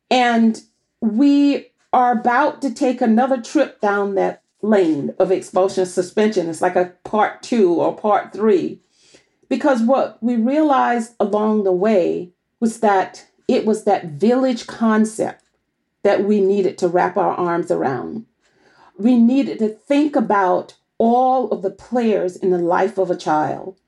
And 0.10 0.60
we 1.00 1.68
are 1.94 2.14
about 2.14 2.62
to 2.64 2.74
take 2.74 3.02
another 3.02 3.40
trip 3.40 3.80
down 3.82 4.16
that 4.16 4.42
lane 4.64 5.14
of 5.20 5.32
expulsion 5.32 5.84
and 5.84 5.92
suspension. 5.92 6.50
It's 6.50 6.62
like 6.62 6.76
a 6.76 6.94
part 7.04 7.44
two 7.44 7.74
or 7.74 7.96
part 7.96 8.34
three. 8.34 8.82
Because 9.48 9.82
what 9.82 10.18
we 10.24 10.36
realized 10.36 11.14
along 11.20 11.64
the 11.64 11.72
way 11.72 12.32
was 12.60 12.80
that 12.80 13.28
it 13.48 13.66
was 13.66 13.84
that 13.86 14.06
village 14.06 14.68
concept 14.68 15.46
that 16.04 16.24
we 16.24 16.40
needed 16.42 16.78
to 16.78 16.88
wrap 16.88 17.18
our 17.18 17.34
arms 17.34 17.72
around. 17.72 18.26
We 18.98 19.18
needed 19.18 19.60
to 19.60 19.70
think 19.70 20.16
about 20.16 20.76
all 20.98 21.50
of 21.52 21.62
the 21.62 21.70
players 21.70 22.36
in 22.36 22.50
the 22.50 22.58
life 22.58 22.98
of 22.98 23.12
a 23.12 23.16
child. 23.16 23.80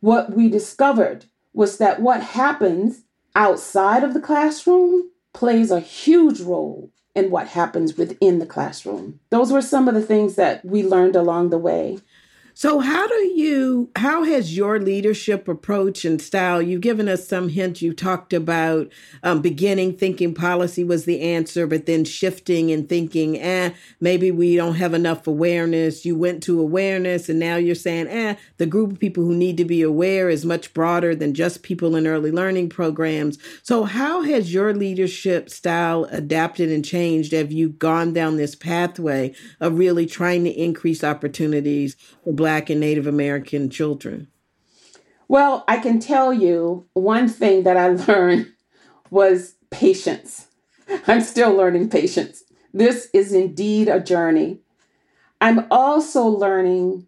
What 0.00 0.32
we 0.32 0.48
discovered 0.48 1.26
was 1.52 1.78
that 1.78 2.00
what 2.00 2.22
happens 2.22 3.02
outside 3.34 4.02
of 4.02 4.14
the 4.14 4.20
classroom 4.20 5.10
plays 5.32 5.70
a 5.70 5.80
huge 5.80 6.40
role 6.40 6.90
in 7.14 7.30
what 7.30 7.48
happens 7.48 7.96
within 7.96 8.38
the 8.38 8.46
classroom. 8.46 9.20
Those 9.30 9.52
were 9.52 9.62
some 9.62 9.88
of 9.88 9.94
the 9.94 10.02
things 10.02 10.36
that 10.36 10.64
we 10.64 10.82
learned 10.82 11.16
along 11.16 11.50
the 11.50 11.58
way. 11.58 11.98
So, 12.60 12.80
how 12.80 13.06
do 13.06 13.14
you, 13.14 13.88
how 13.94 14.24
has 14.24 14.56
your 14.56 14.80
leadership 14.80 15.46
approach 15.46 16.04
and 16.04 16.20
style? 16.20 16.60
You've 16.60 16.80
given 16.80 17.08
us 17.08 17.28
some 17.28 17.50
hints. 17.50 17.82
You 17.82 17.92
talked 17.92 18.32
about 18.32 18.90
um, 19.22 19.40
beginning 19.40 19.96
thinking 19.96 20.34
policy 20.34 20.82
was 20.82 21.04
the 21.04 21.20
answer, 21.20 21.68
but 21.68 21.86
then 21.86 22.04
shifting 22.04 22.72
and 22.72 22.88
thinking, 22.88 23.38
eh, 23.38 23.74
maybe 24.00 24.32
we 24.32 24.56
don't 24.56 24.74
have 24.74 24.92
enough 24.92 25.28
awareness. 25.28 26.04
You 26.04 26.18
went 26.18 26.42
to 26.42 26.60
awareness, 26.60 27.28
and 27.28 27.38
now 27.38 27.54
you're 27.54 27.76
saying, 27.76 28.08
eh, 28.08 28.34
the 28.56 28.66
group 28.66 28.90
of 28.90 28.98
people 28.98 29.22
who 29.22 29.36
need 29.36 29.56
to 29.58 29.64
be 29.64 29.82
aware 29.82 30.28
is 30.28 30.44
much 30.44 30.74
broader 30.74 31.14
than 31.14 31.34
just 31.34 31.62
people 31.62 31.94
in 31.94 32.08
early 32.08 32.32
learning 32.32 32.70
programs. 32.70 33.38
So, 33.62 33.84
how 33.84 34.22
has 34.22 34.52
your 34.52 34.74
leadership 34.74 35.48
style 35.48 36.08
adapted 36.10 36.72
and 36.72 36.84
changed? 36.84 37.30
Have 37.30 37.52
you 37.52 37.68
gone 37.68 38.12
down 38.12 38.36
this 38.36 38.56
pathway 38.56 39.32
of 39.60 39.78
really 39.78 40.06
trying 40.06 40.42
to 40.42 40.50
increase 40.50 41.04
opportunities 41.04 41.94
for 42.24 42.32
Black 42.32 42.47
Black 42.48 42.70
and 42.70 42.80
Native 42.80 43.06
American 43.06 43.68
children? 43.68 44.26
Well, 45.28 45.64
I 45.68 45.76
can 45.76 46.00
tell 46.00 46.32
you 46.32 46.86
one 46.94 47.28
thing 47.28 47.64
that 47.64 47.76
I 47.76 47.88
learned 48.08 48.54
was 49.10 49.56
patience. 49.68 50.46
I'm 51.06 51.20
still 51.20 51.52
learning 51.52 51.90
patience. 51.90 52.44
This 52.72 53.10
is 53.12 53.34
indeed 53.34 53.88
a 53.88 54.00
journey. 54.00 54.60
I'm 55.42 55.66
also 55.70 56.24
learning 56.24 57.06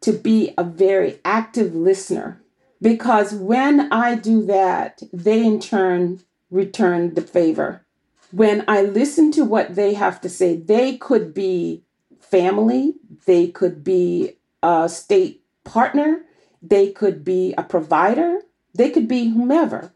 to 0.00 0.14
be 0.14 0.54
a 0.56 0.64
very 0.64 1.20
active 1.26 1.74
listener 1.74 2.40
because 2.80 3.34
when 3.34 3.92
I 3.92 4.14
do 4.14 4.46
that, 4.46 5.02
they 5.12 5.44
in 5.44 5.60
turn 5.60 6.20
return 6.50 7.12
the 7.12 7.20
favor. 7.20 7.84
When 8.30 8.64
I 8.66 8.80
listen 8.80 9.30
to 9.32 9.44
what 9.44 9.74
they 9.74 9.92
have 9.92 10.22
to 10.22 10.30
say, 10.30 10.56
they 10.56 10.96
could 10.96 11.34
be 11.34 11.84
family, 12.18 12.94
they 13.26 13.48
could 13.48 13.84
be 13.84 14.38
a 14.62 14.88
state 14.88 15.42
partner, 15.64 16.22
they 16.62 16.90
could 16.90 17.24
be 17.24 17.54
a 17.56 17.62
provider, 17.62 18.40
they 18.74 18.90
could 18.90 19.08
be 19.08 19.30
whomever. 19.30 19.92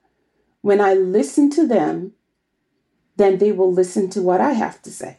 When 0.62 0.80
I 0.80 0.94
listen 0.94 1.50
to 1.50 1.66
them, 1.66 2.12
then 3.16 3.38
they 3.38 3.52
will 3.52 3.72
listen 3.72 4.08
to 4.10 4.22
what 4.22 4.40
I 4.40 4.52
have 4.52 4.82
to 4.82 4.90
say. 4.90 5.18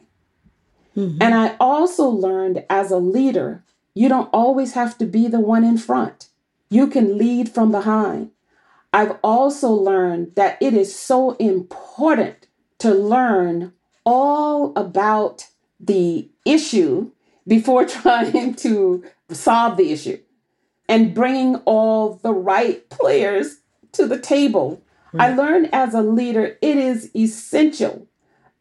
Mm-hmm. 0.98 1.18
And 1.22 1.36
I 1.36 1.56
also 1.60 2.08
learned 2.08 2.66
as 2.70 2.92
a 2.92 2.98
leader, 2.98 3.64
you 3.94 4.10
don't 4.10 4.30
always 4.34 4.74
have 4.74 4.98
to 4.98 5.06
be 5.06 5.28
the 5.28 5.40
one 5.40 5.64
in 5.64 5.78
front. 5.78 6.30
You 6.70 6.88
can 6.88 7.18
lead 7.18 7.50
from 7.50 7.72
behind. 7.72 8.32
I've 8.92 9.18
also 9.24 9.70
learned 9.70 10.36
that 10.36 10.58
it 10.62 10.74
is 10.74 10.98
so 10.98 11.32
important 11.32 12.48
to 12.80 12.94
learn 12.94 13.74
all 14.06 14.74
about 14.76 15.48
the 15.80 16.30
issue 16.46 17.12
before 17.48 17.86
trying 17.86 18.56
to 18.56 19.04
solve 19.32 19.78
the 19.78 19.92
issue 19.92 20.20
and 20.88 21.14
bringing 21.14 21.56
all 21.66 22.20
the 22.22 22.34
right 22.34 22.88
players 22.90 23.58
to 23.94 24.06
the 24.08 24.20
table. 24.20 24.82
I 25.18 25.32
hmm. 25.32 25.38
learned 25.38 25.70
as 25.74 25.94
a 25.94 26.02
leader, 26.02 26.58
it 26.62 26.78
is 26.78 27.10
essential 27.16 28.08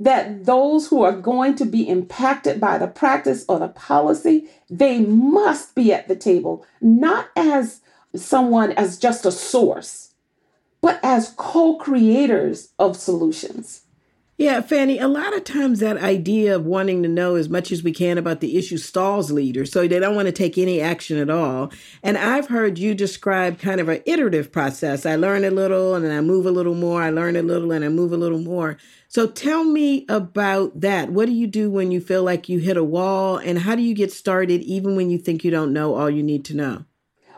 that 0.01 0.45
those 0.45 0.89
who 0.89 1.03
are 1.03 1.13
going 1.13 1.55
to 1.57 1.65
be 1.65 1.89
impacted 1.89 2.61
by 2.61 2.79
the 2.79 2.87
practice 2.87 3.45
or 3.49 3.59
the 3.59 3.69
policy, 3.69 4.49
they 4.69 5.01
must 5.01 5.75
be 5.75 5.93
at 5.93 6.09
the 6.09 6.17
table, 6.17 6.67
not 6.81 7.29
as 7.37 7.81
someone 8.15 8.73
as 8.73 8.99
just 8.99 9.25
a 9.25 9.33
source, 9.33 10.15
but 10.81 10.99
as 11.03 11.35
co 11.37 11.77
creators 11.77 12.71
of 12.79 12.97
solutions. 12.97 13.83
Yeah, 14.37 14.63
Fanny, 14.63 14.99
a 14.99 15.07
lot 15.07 15.33
of 15.37 15.45
times 15.45 15.79
that 15.79 15.97
idea 15.99 16.57
of 16.57 16.67
wanting 16.67 17.05
to 17.05 17.09
know 17.09 17.37
as 17.37 17.49
much 17.49 17.71
as 17.71 17.85
we 17.85 17.93
can 17.93 18.19
about 18.19 18.41
the 18.41 18.57
issue 18.57 18.79
stalls 18.79 19.31
leaders, 19.31 19.71
so 19.71 19.87
they 19.87 20.01
don't 20.01 20.17
want 20.17 20.27
to 20.27 20.33
take 20.33 20.59
any 20.59 20.81
action 20.81 21.19
at 21.19 21.31
all. 21.31 21.71
And 22.03 22.19
I've 22.19 22.49
heard 22.49 22.77
you 22.77 22.97
describe 22.97 23.61
kind 23.61 23.81
of 23.81 23.89
an 23.89 24.03
iterative 24.07 24.51
process. 24.51 25.07
I 25.07 25.15
learn 25.15 25.45
a 25.45 25.51
little 25.51 25.95
and 25.95 26.05
then 26.05 26.11
I 26.11 26.21
move 26.21 26.47
a 26.47 26.51
little 26.51 26.75
more, 26.75 27.01
I 27.01 27.11
learn 27.11 27.37
a 27.37 27.43
little 27.43 27.71
and 27.71 27.85
I 27.85 27.89
move 27.89 28.13
a 28.13 28.17
little 28.17 28.41
more. 28.41 28.77
So 29.07 29.29
tell 29.29 29.63
me 29.63 30.05
about 30.09 30.81
that. 30.81 31.11
What 31.11 31.27
do 31.27 31.33
you 31.33 31.47
do 31.47 31.71
when 31.71 31.93
you 31.93 32.01
feel 32.01 32.25
like 32.25 32.49
you 32.49 32.59
hit 32.59 32.77
a 32.77 32.83
wall, 32.83 33.37
and 33.37 33.61
how 33.61 33.77
do 33.77 33.83
you 33.83 33.95
get 33.95 34.11
started 34.11 34.63
even 34.63 34.97
when 34.97 35.11
you 35.11 35.19
think 35.19 35.45
you 35.45 35.53
don't 35.53 35.73
know 35.73 35.95
all 35.95 36.11
you 36.11 36.25
need 36.25 36.45
to 36.47 36.57
know? 36.57 36.85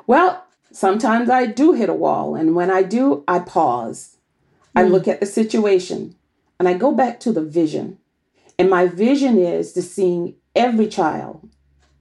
Well, 0.06 0.46
sometimes 0.72 1.28
I 1.28 1.44
do 1.44 1.74
hit 1.74 1.90
a 1.90 1.94
wall, 1.94 2.34
and 2.34 2.54
when 2.54 2.70
I 2.70 2.82
do, 2.82 3.22
I 3.28 3.40
pause. 3.40 4.16
Mm. 4.74 4.80
I 4.80 4.84
hmm. 4.84 4.92
look 4.92 5.06
at 5.06 5.20
the 5.20 5.26
situation 5.26 6.14
and 6.58 6.68
I 6.68 6.74
go 6.74 6.92
back 6.92 7.20
to 7.20 7.32
the 7.32 7.42
vision. 7.42 7.98
And 8.58 8.70
my 8.70 8.86
vision 8.86 9.38
is 9.38 9.72
to 9.74 9.82
seeing 9.82 10.36
every 10.54 10.88
child, 10.88 11.48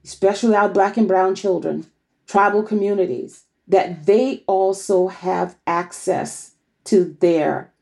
especially 0.04 0.54
our 0.54 0.68
black 0.68 0.96
and 0.96 1.06
brown 1.06 1.34
children, 1.34 1.86
tribal 2.26 2.62
communities, 2.62 3.44
that 3.68 4.06
they 4.06 4.44
also 4.46 5.08
have 5.08 5.56
access 5.66 6.52
to 6.84 7.16
their 7.20 7.72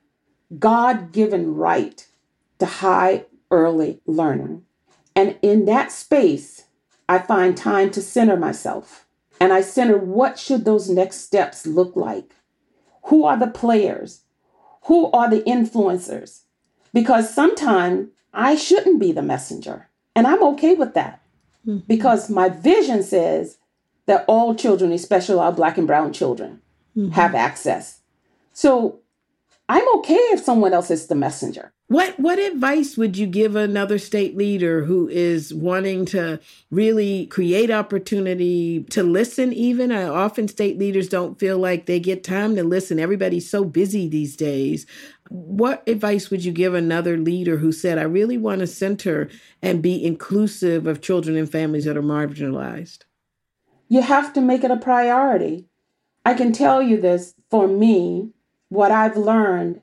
God 0.58 1.12
given 1.12 1.54
right 1.54 2.06
to 2.58 2.66
high 2.66 3.26
early 3.50 4.00
learning. 4.06 4.64
And 5.14 5.38
in 5.42 5.66
that 5.66 5.92
space, 5.92 6.64
I 7.08 7.18
find 7.18 7.56
time 7.56 7.90
to 7.92 8.02
center 8.02 8.36
myself. 8.36 9.06
And 9.40 9.52
I 9.52 9.60
center 9.60 9.98
what 9.98 10.38
should 10.38 10.64
those 10.64 10.88
next 10.88 11.18
steps 11.18 11.66
look 11.66 11.96
like? 11.96 12.34
Who 13.04 13.24
are 13.24 13.36
the 13.36 13.48
players? 13.48 14.22
Who 14.84 15.10
are 15.12 15.28
the 15.28 15.40
influencers? 15.42 16.43
Because 16.94 17.34
sometimes 17.34 18.08
I 18.32 18.54
shouldn't 18.54 18.98
be 18.98 19.12
the 19.12 19.20
messenger. 19.20 19.90
And 20.16 20.26
I'm 20.26 20.42
okay 20.44 20.74
with 20.74 20.94
that 20.94 21.20
mm-hmm. 21.66 21.80
because 21.86 22.30
my 22.30 22.48
vision 22.48 23.02
says 23.02 23.58
that 24.06 24.24
all 24.28 24.54
children, 24.54 24.92
especially 24.92 25.38
our 25.38 25.52
black 25.52 25.76
and 25.76 25.86
brown 25.86 26.14
children, 26.14 26.62
mm-hmm. 26.96 27.10
have 27.10 27.34
access. 27.34 28.00
So 28.52 29.00
I'm 29.68 29.86
okay 29.96 30.14
if 30.14 30.40
someone 30.40 30.72
else 30.72 30.90
is 30.90 31.08
the 31.08 31.14
messenger. 31.14 31.72
What 31.88 32.18
what 32.18 32.38
advice 32.38 32.96
would 32.96 33.18
you 33.18 33.26
give 33.26 33.56
another 33.56 33.98
state 33.98 34.36
leader 34.36 34.84
who 34.84 35.06
is 35.08 35.52
wanting 35.52 36.06
to 36.06 36.40
really 36.70 37.26
create 37.26 37.70
opportunity 37.70 38.84
to 38.84 39.02
listen 39.02 39.52
even? 39.52 39.92
I, 39.92 40.04
often 40.04 40.48
state 40.48 40.78
leaders 40.78 41.08
don't 41.08 41.38
feel 41.38 41.58
like 41.58 41.84
they 41.84 42.00
get 42.00 42.24
time 42.24 42.56
to 42.56 42.64
listen. 42.64 42.98
Everybody's 42.98 43.50
so 43.50 43.64
busy 43.64 44.08
these 44.08 44.34
days. 44.34 44.86
What 45.34 45.82
advice 45.88 46.30
would 46.30 46.44
you 46.44 46.52
give 46.52 46.74
another 46.74 47.16
leader 47.16 47.56
who 47.56 47.72
said, 47.72 47.98
I 47.98 48.02
really 48.02 48.38
want 48.38 48.60
to 48.60 48.68
center 48.68 49.28
and 49.60 49.82
be 49.82 50.04
inclusive 50.04 50.86
of 50.86 51.00
children 51.00 51.36
and 51.36 51.50
families 51.50 51.86
that 51.86 51.96
are 51.96 52.02
marginalized? 52.02 52.98
You 53.88 54.02
have 54.02 54.32
to 54.34 54.40
make 54.40 54.62
it 54.62 54.70
a 54.70 54.76
priority. 54.76 55.66
I 56.24 56.34
can 56.34 56.52
tell 56.52 56.80
you 56.80 57.00
this 57.00 57.34
for 57.50 57.66
me, 57.66 58.30
what 58.68 58.92
I've 58.92 59.16
learned 59.16 59.80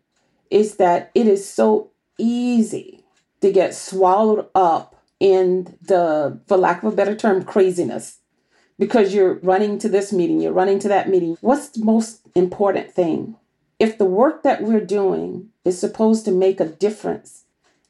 is 0.49 0.77
that 0.77 1.11
it 1.13 1.27
is 1.27 1.45
so 1.45 1.91
easy 2.17 3.03
to 3.41 3.51
get 3.51 3.75
swallowed 3.75 4.47
up 4.55 5.03
in 5.19 5.77
the, 5.81 6.39
for 6.47 6.55
lack 6.55 6.81
of 6.81 6.93
a 6.93 6.95
better 6.95 7.13
term, 7.13 7.43
craziness 7.43 8.19
because 8.79 9.13
you're 9.13 9.33
running 9.43 9.77
to 9.79 9.89
this 9.89 10.13
meeting, 10.13 10.39
you're 10.39 10.53
running 10.53 10.79
to 10.79 10.87
that 10.87 11.09
meeting. 11.09 11.37
What's 11.41 11.67
the 11.67 11.83
most 11.83 12.21
important 12.35 12.89
thing? 12.89 13.35
If 13.81 13.97
the 13.97 14.05
work 14.05 14.43
that 14.43 14.61
we're 14.61 14.85
doing 14.85 15.49
is 15.65 15.79
supposed 15.79 16.23
to 16.25 16.31
make 16.31 16.59
a 16.59 16.67
difference 16.67 17.45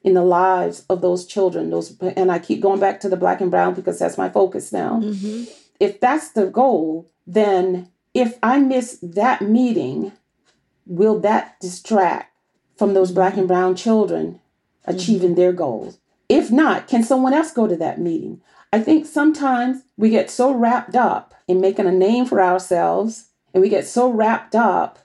in 0.06 0.14
the 0.14 0.24
lives 0.24 0.86
of 0.90 1.02
those 1.02 1.26
children, 1.26 1.70
those 1.70 2.00
and 2.00 2.32
I 2.32 2.40
keep 2.40 2.62
going 2.62 2.80
back 2.80 3.02
to 3.02 3.10
the 3.10 3.18
black 3.18 3.42
and 3.42 3.52
brown 3.52 3.74
because 3.74 4.00
that's 4.00 4.18
my 4.18 4.30
focus 4.30 4.72
now. 4.72 5.02
Mm-hmm. 5.04 5.52
If 5.82 6.00
that's 6.00 6.32
the 6.32 6.46
goal, 6.46 7.12
then 7.28 7.90
if 8.14 8.40
I 8.42 8.60
miss 8.60 9.00
that 9.04 9.42
meeting, 9.42 10.14
will 10.86 11.20
that 11.20 11.60
distract 11.60 12.34
from 12.78 12.94
those 12.94 13.12
black 13.12 13.36
and 13.36 13.50
brown 13.50 13.76
children 13.76 14.40
achieving 14.86 15.32
mm-hmm. 15.32 15.42
their 15.42 15.52
goals? 15.52 16.00
If 16.30 16.52
not, 16.52 16.88
can 16.88 17.04
someone 17.04 17.34
else 17.34 17.52
go 17.52 17.68
to 17.68 17.76
that 17.76 18.00
meeting? 18.00 18.40
I 18.72 18.80
think 18.80 19.06
sometimes 19.06 19.84
we 19.98 20.10
get 20.10 20.32
so 20.32 20.54
wrapped 20.54 20.96
up 20.96 21.36
in 21.50 21.60
making 21.60 21.86
a 21.86 21.92
name 21.92 22.26
for 22.26 22.42
ourselves 22.42 23.26
and 23.54 23.62
we 23.62 23.68
get 23.68 23.86
so 23.86 24.10
wrapped 24.10 24.56
up 24.56 25.00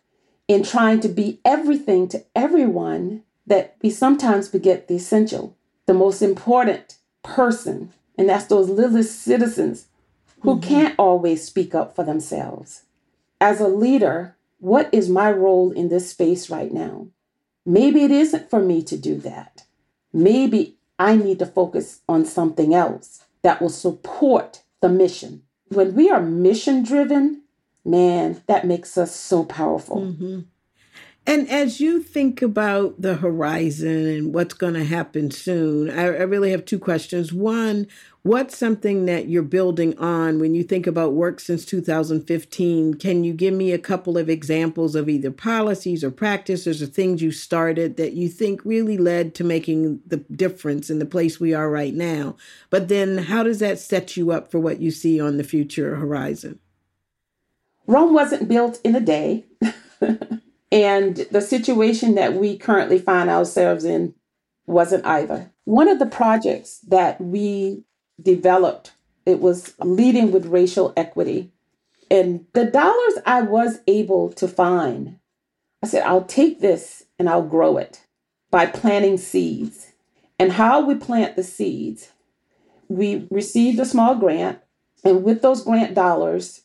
in 0.48 0.62
trying 0.62 1.00
to 1.00 1.08
be 1.08 1.40
everything 1.44 2.08
to 2.08 2.24
everyone 2.34 3.22
that 3.46 3.76
we 3.82 3.90
sometimes 3.90 4.48
forget 4.48 4.88
the 4.88 4.96
essential, 4.96 5.56
the 5.86 5.94
most 5.94 6.22
important 6.22 6.98
person, 7.22 7.92
and 8.18 8.28
that's 8.28 8.46
those 8.46 8.68
little 8.68 9.02
citizens 9.02 9.86
who 10.40 10.56
mm-hmm. 10.56 10.68
can't 10.68 10.94
always 10.98 11.44
speak 11.44 11.74
up 11.74 11.94
for 11.94 12.04
themselves. 12.04 12.82
As 13.40 13.60
a 13.60 13.68
leader, 13.68 14.36
what 14.58 14.88
is 14.92 15.08
my 15.08 15.30
role 15.30 15.70
in 15.72 15.88
this 15.88 16.10
space 16.10 16.48
right 16.48 16.72
now? 16.72 17.08
Maybe 17.64 18.04
it 18.04 18.10
isn't 18.10 18.48
for 18.48 18.60
me 18.60 18.82
to 18.84 18.96
do 18.96 19.16
that. 19.18 19.64
Maybe 20.12 20.76
I 20.98 21.16
need 21.16 21.38
to 21.40 21.46
focus 21.46 22.00
on 22.08 22.24
something 22.24 22.74
else 22.74 23.24
that 23.42 23.60
will 23.60 23.68
support 23.68 24.62
the 24.80 24.88
mission. 24.88 25.42
When 25.68 25.94
we 25.94 26.08
are 26.08 26.22
mission 26.22 26.82
driven, 26.82 27.42
man, 27.86 28.42
that 28.46 28.66
makes 28.66 28.98
us 28.98 29.14
so 29.14 29.44
powerful. 29.44 30.02
Mm-hmm. 30.02 30.40
And 31.28 31.50
as 31.50 31.80
you 31.80 32.00
think 32.04 32.40
about 32.40 33.02
the 33.02 33.16
horizon 33.16 34.06
and 34.06 34.32
what's 34.32 34.54
going 34.54 34.74
to 34.74 34.84
happen 34.84 35.32
soon, 35.32 35.90
I, 35.90 36.04
I, 36.04 36.22
really 36.22 36.52
have 36.52 36.64
two 36.64 36.78
questions. 36.78 37.32
One, 37.32 37.88
what's 38.22 38.56
something 38.56 39.06
that 39.06 39.26
you're 39.26 39.42
building 39.42 39.98
on 39.98 40.38
when 40.38 40.54
you 40.54 40.62
think 40.62 40.86
about 40.86 41.14
work 41.14 41.40
since 41.40 41.64
2015? 41.64 42.94
Can 42.94 43.24
you 43.24 43.32
give 43.32 43.54
me 43.54 43.72
a 43.72 43.78
couple 43.78 44.16
of 44.16 44.30
examples 44.30 44.94
of 44.94 45.08
either 45.08 45.32
policies 45.32 46.04
or 46.04 46.12
practices 46.12 46.80
or 46.80 46.86
things 46.86 47.20
you 47.20 47.32
started 47.32 47.96
that 47.96 48.12
you 48.12 48.28
think 48.28 48.64
really 48.64 48.96
led 48.96 49.34
to 49.34 49.42
making 49.42 50.02
the 50.06 50.18
difference 50.18 50.90
in 50.90 51.00
the 51.00 51.06
place 51.06 51.40
we 51.40 51.52
are 51.52 51.68
right 51.68 51.94
now? 51.94 52.36
But 52.70 52.86
then, 52.86 53.18
how 53.18 53.42
does 53.42 53.58
that 53.58 53.80
set 53.80 54.16
you 54.16 54.30
up 54.30 54.52
for 54.52 54.60
what 54.60 54.78
you 54.78 54.92
see 54.92 55.20
on 55.20 55.38
the 55.38 55.44
future 55.44 55.96
horizon? 55.96 56.60
Rome 57.86 58.14
wasn't 58.14 58.48
built 58.48 58.80
in 58.84 58.94
a 58.96 59.00
day. 59.00 59.44
And 60.72 61.16
the 61.30 61.40
situation 61.40 62.16
that 62.16 62.34
we 62.34 62.58
currently 62.58 62.98
find 62.98 63.30
ourselves 63.30 63.84
in 63.84 64.14
wasn't 64.66 65.06
either. 65.06 65.52
One 65.64 65.88
of 65.88 65.98
the 65.98 66.06
projects 66.06 66.80
that 66.88 67.20
we 67.20 67.84
developed 68.20 68.92
It 69.24 69.40
was 69.40 69.74
leading 69.80 70.30
with 70.30 70.46
racial 70.46 70.92
equity. 70.96 71.50
And 72.10 72.46
the 72.52 72.64
dollars 72.64 73.14
I 73.24 73.42
was 73.42 73.80
able 73.88 74.32
to 74.34 74.46
find, 74.46 75.18
I 75.82 75.88
said, 75.88 76.04
I'll 76.04 76.24
take 76.24 76.60
this 76.60 77.04
and 77.18 77.28
I'll 77.28 77.42
grow 77.42 77.76
it 77.78 78.02
by 78.50 78.66
planting 78.66 79.18
seeds. 79.18 79.92
And 80.38 80.52
how 80.52 80.84
we 80.84 80.94
plant 80.94 81.34
the 81.34 81.42
seeds, 81.42 82.12
we 82.88 83.26
received 83.30 83.80
a 83.80 83.84
small 83.84 84.14
grant. 84.14 84.58
And 85.02 85.24
with 85.24 85.42
those 85.42 85.64
grant 85.64 85.94
dollars, 85.94 86.62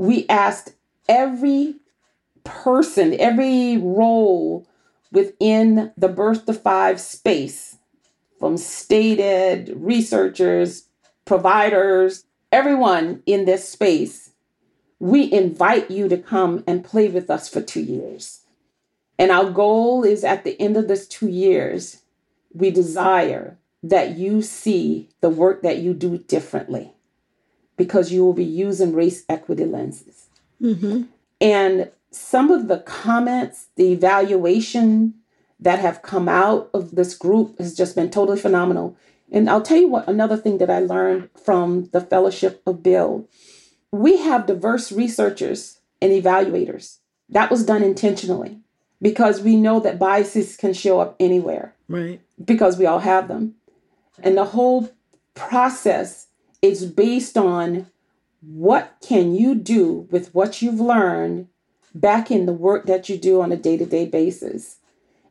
we 0.00 0.26
asked 0.30 0.72
every 1.10 1.74
person, 2.42 3.14
every 3.20 3.76
role 3.76 4.66
within 5.12 5.92
the 5.94 6.08
birth 6.08 6.46
to 6.46 6.54
five 6.54 6.98
space, 6.98 7.76
from 8.38 8.56
stated 8.56 9.70
researchers, 9.76 10.88
providers, 11.26 12.24
everyone 12.50 13.22
in 13.26 13.44
this 13.44 13.68
space, 13.68 14.30
we 15.00 15.30
invite 15.30 15.90
you 15.90 16.08
to 16.08 16.16
come 16.16 16.64
and 16.66 16.82
play 16.82 17.08
with 17.08 17.28
us 17.28 17.50
for 17.50 17.60
two 17.60 17.82
years. 17.82 18.40
And 19.18 19.30
our 19.30 19.50
goal 19.50 20.02
is 20.02 20.24
at 20.24 20.44
the 20.44 20.58
end 20.58 20.78
of 20.78 20.88
this 20.88 21.06
two 21.06 21.28
years, 21.28 22.00
we 22.54 22.70
desire 22.70 23.58
that 23.82 24.16
you 24.16 24.40
see 24.40 25.10
the 25.20 25.28
work 25.28 25.60
that 25.60 25.76
you 25.76 25.92
do 25.92 26.16
differently 26.16 26.94
because 27.80 28.12
you 28.12 28.22
will 28.22 28.34
be 28.34 28.44
using 28.44 28.92
race 28.92 29.24
equity 29.26 29.64
lenses. 29.64 30.26
Mm-hmm. 30.60 31.04
And 31.40 31.90
some 32.10 32.50
of 32.50 32.68
the 32.68 32.80
comments, 32.80 33.68
the 33.76 33.90
evaluation 33.90 35.14
that 35.58 35.78
have 35.78 36.02
come 36.02 36.28
out 36.28 36.68
of 36.74 36.94
this 36.94 37.14
group 37.14 37.58
has 37.58 37.74
just 37.74 37.96
been 37.96 38.10
totally 38.10 38.38
phenomenal. 38.38 38.98
And 39.32 39.48
I'll 39.48 39.62
tell 39.62 39.78
you 39.78 39.88
what 39.88 40.06
another 40.06 40.36
thing 40.36 40.58
that 40.58 40.68
I 40.68 40.80
learned 40.80 41.30
from 41.42 41.88
the 41.94 42.02
Fellowship 42.02 42.62
of 42.66 42.82
Build. 42.82 43.26
We 43.90 44.18
have 44.18 44.44
diverse 44.44 44.92
researchers 44.92 45.80
and 46.02 46.12
evaluators. 46.12 46.98
That 47.30 47.50
was 47.50 47.64
done 47.64 47.82
intentionally 47.82 48.58
because 49.00 49.40
we 49.40 49.56
know 49.56 49.80
that 49.80 49.98
biases 49.98 50.54
can 50.54 50.74
show 50.74 51.00
up 51.00 51.16
anywhere. 51.18 51.74
Right. 51.88 52.20
Because 52.44 52.76
we 52.76 52.84
all 52.84 52.98
have 52.98 53.28
them. 53.28 53.54
And 54.22 54.36
the 54.36 54.44
whole 54.44 54.92
process 55.32 56.26
is 56.62 56.84
based 56.84 57.36
on 57.36 57.86
what 58.40 58.96
can 59.06 59.34
you 59.34 59.54
do 59.54 60.08
with 60.10 60.34
what 60.34 60.62
you've 60.62 60.80
learned 60.80 61.48
back 61.94 62.30
in 62.30 62.46
the 62.46 62.52
work 62.52 62.86
that 62.86 63.08
you 63.08 63.18
do 63.18 63.40
on 63.40 63.52
a 63.52 63.56
day-to-day 63.56 64.06
basis. 64.06 64.76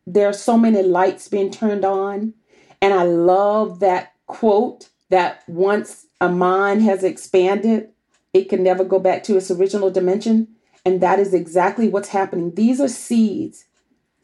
There 0.06 0.28
are 0.28 0.34
so 0.34 0.58
many 0.58 0.82
lights 0.84 1.28
being 1.28 1.52
turned 1.52 1.86
on. 1.86 2.34
And 2.82 2.94
I 2.94 3.04
love 3.04 3.80
that 3.80 4.14
quote 4.28 4.90
that 5.10 5.44
once 5.48 6.06
a 6.22 6.30
mind 6.30 6.84
has 6.84 7.04
expanded, 7.04 7.90
it 8.34 8.50
can 8.50 8.64
never 8.64 8.84
go 8.84 9.00
back 9.00 9.24
to 9.24 9.38
its 9.38 9.52
original 9.52 9.90
dimension. 9.90 10.48
And 10.86 11.02
that 11.02 11.20
is 11.20 11.34
exactly 11.34 11.90
what's 11.90 12.10
happening. 12.10 12.56
These 12.56 12.80
are 12.80 12.88
seeds 12.88 13.66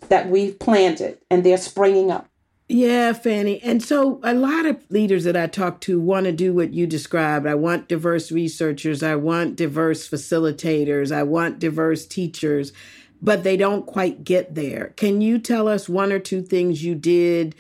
that 0.08 0.30
we've 0.30 0.58
planted 0.60 1.18
and 1.30 1.44
they're 1.44 1.58
springing 1.58 2.12
up. 2.12 2.30
Yeah, 2.68 3.14
Fanny. 3.14 3.62
And 3.62 3.84
so 3.84 4.20
a 4.24 4.34
lot 4.34 4.66
of 4.66 4.84
leaders 4.90 5.24
that 5.26 5.38
I 5.38 5.46
talk 5.46 5.82
to 5.82 6.00
want 6.00 6.26
to 6.26 6.32
do 6.32 6.52
what 6.52 6.74
you 6.74 6.88
described. 6.88 7.46
I 7.46 7.54
want 7.54 7.88
diverse 7.88 8.32
researchers, 8.32 9.04
I 9.04 9.16
want 9.16 9.56
diverse 9.56 10.10
facilitators, 10.10 11.16
I 11.16 11.22
want 11.24 11.60
diverse 11.60 12.08
teachers, 12.08 12.74
but 13.22 13.44
they 13.44 13.56
don't 13.56 13.86
quite 13.86 14.24
get 14.24 14.56
there. 14.56 14.94
Can 14.98 15.22
you 15.22 15.38
tell 15.38 15.68
us 15.68 15.88
one 15.88 16.12
or 16.12 16.18
two 16.18 16.42
things 16.42 16.84
you 16.84 16.96
did 16.96 17.54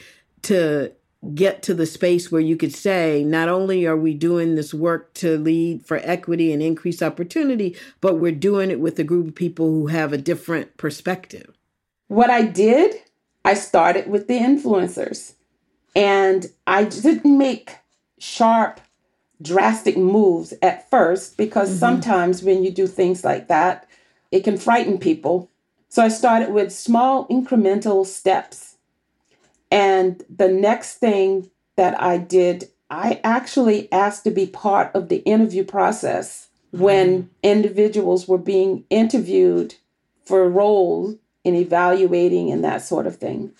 to 0.44 0.92
get 1.34 1.62
to 1.64 1.74
the 1.76 1.86
space 1.86 2.32
where 2.32 2.42
you 2.42 2.58
could 2.58 2.74
say, 2.74 3.24
not 3.24 3.48
only 3.48 3.86
are 3.86 3.98
we 3.98 4.14
doing 4.14 4.56
this 4.56 4.74
work 4.74 5.14
to 5.16 5.38
lead 5.38 5.86
for 5.86 5.98
equity 6.04 6.52
and 6.52 6.64
increase 6.64 7.02
opportunity, 7.04 7.76
but 8.02 8.16
we're 8.16 8.32
doing 8.32 8.72
it 8.72 8.80
with 8.80 8.98
a 9.00 9.04
group 9.04 9.28
of 9.28 9.36
people 9.36 9.68
who 9.68 9.88
have 9.88 10.14
a 10.14 10.18
different 10.18 10.78
perspective? 10.78 11.56
What 12.08 12.30
I 12.30 12.44
did 12.44 12.96
I 13.46 13.54
started 13.54 14.10
with 14.10 14.28
the 14.28 14.40
influencers. 14.40 15.34
And 15.96 16.48
I 16.68 16.84
didn't 16.84 17.38
make 17.38 17.78
sharp, 18.18 18.82
drastic 19.42 19.96
moves 19.96 20.54
at 20.62 20.90
first 20.90 21.38
because 21.38 21.70
mm-hmm. 21.70 21.80
sometimes 21.80 22.44
when 22.44 22.64
you 22.64 22.72
do 22.72 22.88
things 22.88 23.24
like 23.24 23.48
that, 23.48 23.88
it 24.32 24.44
can 24.44 24.58
frighten 24.58 24.98
people. 24.98 25.50
So 25.88 26.04
I 26.04 26.10
started 26.10 26.52
with 26.52 26.74
small 26.74 27.28
incremental 27.28 28.06
steps. 28.06 28.76
And 29.72 30.24
the 30.28 30.50
next 30.50 30.96
thing 30.96 31.52
that 31.78 32.02
I 32.02 32.18
did, 32.18 32.70
I 32.90 33.22
actually 33.24 33.90
asked 33.92 34.24
to 34.24 34.32
be 34.32 34.48
part 34.48 34.94
of 34.96 35.08
the 35.08 35.18
interview 35.18 35.64
process 35.64 36.48
when 36.72 37.24
mm-hmm. 37.24 37.30
individuals 37.44 38.28
were 38.28 38.40
being 38.40 38.86
interviewed 38.90 39.76
for 40.26 40.50
roles 40.50 41.16
in 41.46 41.56
evaluating 41.56 42.52
and 42.52 42.64
that 42.64 42.82
sort 42.82 43.08
of 43.08 43.16
thing. 43.16 43.54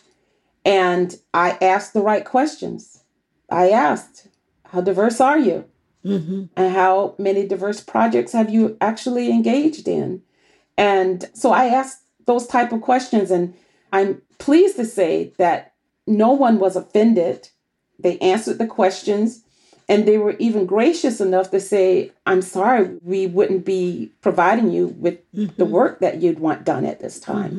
And 0.66 1.16
I 1.34 1.58
asked 1.62 1.94
the 1.94 2.02
right 2.02 2.26
questions. 2.26 3.04
I 3.50 3.70
asked, 3.70 4.28
How 4.66 4.82
diverse 4.82 5.22
are 5.22 5.40
you? 5.40 5.66
Mm-hmm. 6.04 6.46
And 6.58 6.76
how 6.76 7.16
many 7.18 7.48
diverse 7.48 7.80
projects 7.80 8.34
have 8.34 8.50
you 8.50 8.76
actually 8.82 9.30
engaged 9.30 9.88
in? 9.88 10.22
And 10.78 11.30
so 11.34 11.52
I 11.52 11.68
asked 11.68 12.02
those 12.26 12.48
type 12.48 12.72
of 12.72 12.82
questions 12.82 13.32
and 13.32 13.54
I'm 13.94 14.22
pleased 14.40 14.76
to 14.76 14.86
say 14.86 15.34
that 15.38 15.74
no 16.06 16.32
one 16.32 16.60
was 16.60 16.76
offended. 16.76 17.50
They 17.98 18.18
answered 18.20 18.58
the 18.58 18.68
questions 18.68 19.45
and 19.88 20.08
they 20.08 20.18
were 20.18 20.36
even 20.40 20.66
gracious 20.66 21.22
enough 21.22 21.52
to 21.52 21.60
say, 21.60 22.12
I'm 22.26 22.42
sorry, 22.42 22.98
we 23.04 23.28
wouldn't 23.28 23.66
be 23.66 24.12
providing 24.22 24.72
you 24.72 24.88
with 24.88 25.20
mm-hmm. 25.34 25.56
the 25.58 25.66
work 25.66 26.00
that 26.00 26.22
you'd 26.22 26.40
want 26.40 26.64
done 26.64 26.86
at 26.86 27.00
this 27.00 27.20
time. 27.20 27.52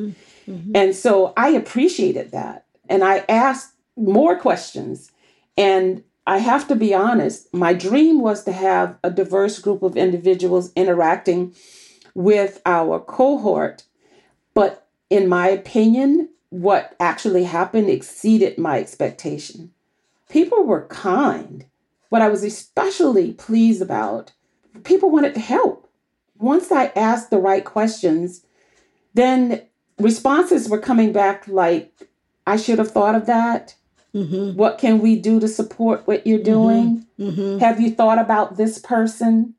Mm-hmm. 0.47 0.53
Mm-hmm. 0.53 0.73
And 0.75 0.95
so 0.95 1.33
I 1.37 1.51
appreciated 1.51 2.33
that. 2.33 2.65
And 2.89 3.05
I 3.05 3.25
asked 3.29 3.75
more 3.97 4.37
questions. 4.37 5.13
And 5.57 6.03
I 6.27 6.39
have 6.39 6.67
to 6.69 6.75
be 6.75 6.95
honest, 6.95 7.53
my 7.55 7.73
dream 7.73 8.21
was 8.21 8.45
to 8.45 8.53
have 8.53 8.99
a 9.05 9.11
diverse 9.11 9.59
group 9.61 9.83
of 9.83 9.97
individuals 9.97 10.73
interacting 10.75 11.55
with 12.15 12.61
our 12.67 12.99
cohort. 12.99 13.85
But 14.55 14.87
in 15.11 15.29
my 15.29 15.49
opinion, 15.49 16.31
what 16.51 16.97
actually 16.99 17.45
happened 17.45 17.89
exceeded 17.89 18.59
my 18.59 18.81
expectation. 18.81 19.73
People 20.29 20.65
were 20.65 20.87
kind 20.87 21.65
what 22.09 22.23
I 22.23 22.29
was 22.29 22.45
especially 22.45 23.33
pleased 23.33 23.83
about, 23.83 24.33
people 24.85 25.11
wanted 25.11 25.35
to 25.35 25.41
help. 25.41 25.89
Once 26.39 26.71
I 26.71 26.93
asked 26.97 27.31
the 27.31 27.39
right 27.39 27.65
questions, 27.65 28.45
then 29.15 29.63
responses 29.99 30.69
were 30.69 30.79
coming 30.79 31.13
back 31.13 31.49
like, 31.49 31.93
I 32.47 32.57
should 32.57 32.79
have 32.79 32.91
thought 32.91 33.15
of 33.15 33.27
that. 33.27 33.75
Mm-hmm. 34.15 34.57
What 34.57 34.79
can 34.79 35.01
we 35.01 35.19
do 35.19 35.41
to 35.41 35.49
support 35.49 36.07
what 36.07 36.27
you're 36.27 36.43
doing? 36.43 37.07
Mm-hmm. 37.19 37.41
Mm-hmm. 37.41 37.59
Have 37.59 37.81
you 37.81 37.91
thought 37.91 38.19
about 38.19 38.57
this 38.57 38.79
person? 38.79 39.55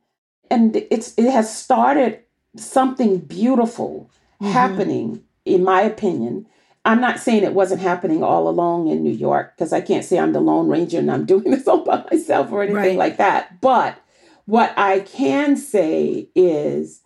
And 0.49 0.75
it's 0.75 1.13
it 1.17 1.29
has 1.29 1.55
started 1.55 2.21
something 2.55 3.19
beautiful 3.19 4.09
mm-hmm. 4.41 4.51
happening, 4.51 5.23
in 5.45 5.63
my 5.63 5.81
opinion, 5.81 6.47
I'm 6.87 7.01
not 7.01 7.19
saying 7.19 7.43
it 7.43 7.53
wasn't 7.53 7.81
happening 7.81 8.23
all 8.23 8.47
along 8.47 8.87
in 8.87 9.03
New 9.03 9.11
York 9.11 9.55
because 9.55 9.73
I 9.73 9.81
can't 9.81 10.05
say 10.05 10.17
I'm 10.17 10.31
the 10.31 10.39
Lone 10.39 10.69
Ranger 10.69 10.99
and 10.99 11.11
I'm 11.11 11.25
doing 11.33 11.51
this 11.51 11.67
all 11.67 11.83
by 11.83 12.05
myself 12.09 12.49
or 12.49 12.63
anything 12.63 12.97
right. 12.97 12.97
like 12.97 13.17
that. 13.17 13.59
But 13.59 14.01
what 14.45 14.73
I 14.77 15.01
can 15.01 15.57
say 15.57 16.29
is 16.33 17.01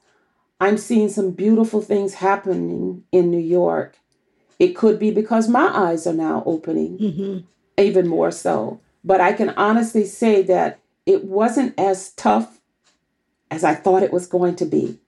I'm 0.60 0.78
seeing 0.78 1.10
some 1.10 1.32
beautiful 1.32 1.82
things 1.82 2.14
happening 2.14 3.04
in 3.12 3.32
New 3.32 3.40
York. 3.40 3.98
It 4.60 4.76
could 4.76 5.00
be 5.00 5.10
because 5.10 5.50
my 5.50 5.72
eyes 5.76 6.06
are 6.06 6.14
now 6.14 6.44
opening 6.46 7.00
mm-hmm. 7.00 7.38
even 7.84 8.08
more 8.08 8.30
so. 8.30 8.80
But 9.04 9.20
I 9.20 9.34
can 9.34 9.50
honestly 9.50 10.06
say 10.06 10.44
that 10.44 10.80
it 11.08 11.26
wasn't 11.26 11.74
as 11.80 12.12
tough 12.12 12.62
as 13.50 13.64
I 13.64 13.74
thought 13.74 14.04
it 14.04 14.14
was 14.14 14.28
going 14.28 14.56
to 14.58 14.66
be. 14.66 15.00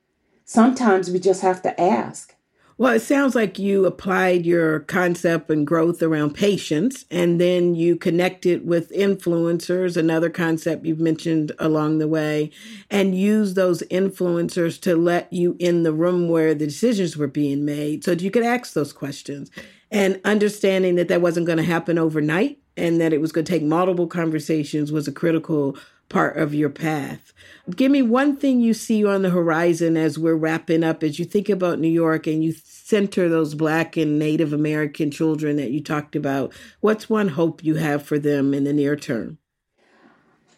Sometimes 0.46 1.12
we 1.12 1.20
just 1.20 1.44
have 1.44 1.62
to 1.62 1.80
ask 1.80 2.33
well, 2.78 2.94
it 2.94 3.02
sounds 3.02 3.36
like 3.36 3.60
you 3.60 3.86
applied 3.86 4.46
your 4.46 4.80
concept 4.82 5.50
and 5.50 5.66
growth 5.66 6.02
around 6.02 6.34
patience, 6.34 7.06
and 7.12 7.40
then 7.40 7.76
you 7.76 7.96
connected 7.96 8.68
with 8.68 8.92
influencers, 8.92 9.96
another 9.96 10.30
concept 10.30 10.86
you've 10.86 11.00
mentioned 11.00 11.52
along 11.60 12.00
the 12.00 12.08
way, 12.08 12.50
and 12.90 13.16
use 13.18 13.54
those 13.54 13.84
influencers 13.84 14.82
to 14.82 14.96
let 14.96 15.32
you 15.32 15.56
in 15.60 15.84
the 15.84 15.94
room 15.94 16.30
where 16.30 16.56
the 16.56 16.66
decisions 16.66 17.16
were 17.16 17.28
being 17.28 17.64
made 17.64 18.04
so 18.04 18.12
that 18.12 18.24
you 18.24 18.32
could 18.32 18.44
ask 18.44 18.74
those 18.74 18.94
questions. 18.94 19.52
And 19.92 20.20
understanding 20.26 20.96
that 20.96 21.10
that 21.10 21.22
wasn't 21.22 21.46
going 21.46 21.60
to 21.60 21.64
happen 21.64 22.00
overnight 22.00 22.58
and 22.76 23.00
that 23.00 23.14
it 23.14 23.22
was 23.22 23.32
going 23.32 23.46
to 23.46 23.52
take 23.52 23.64
multiple 23.64 24.08
conversations 24.08 24.92
was 24.92 25.08
a 25.08 25.12
critical 25.12 25.78
part 26.10 26.38
of 26.38 26.54
your 26.54 26.70
path. 26.70 27.34
Give 27.76 27.92
me 27.92 28.02
one 28.02 28.36
thing 28.36 28.60
you 28.62 28.74
see 28.74 29.06
on 29.06 29.22
the 29.22 29.30
horizon 29.30 29.98
as 29.98 30.20
we're 30.20 30.36
wrapping 30.36 30.84
up, 30.84 31.04
as 31.04 31.18
you 31.18 31.26
think 31.26 31.50
about 31.50 31.80
New 31.80 31.88
York 31.88 32.28
and 32.28 32.44
you 32.44 32.54
center 32.54 33.30
those 33.30 33.56
Black 33.56 33.98
and 33.98 34.20
Native 34.20 34.54
American 34.54 35.10
children 35.10 35.56
that 35.58 35.72
you 35.72 35.82
talked 35.82 36.16
about. 36.16 36.54
What's 36.82 37.10
one 37.10 37.30
hope 37.30 37.64
you 37.64 37.76
have 37.76 38.04
for 38.04 38.20
them 38.20 38.54
in 38.54 38.64
the 38.64 38.74
near 38.74 38.96
term? 38.96 39.38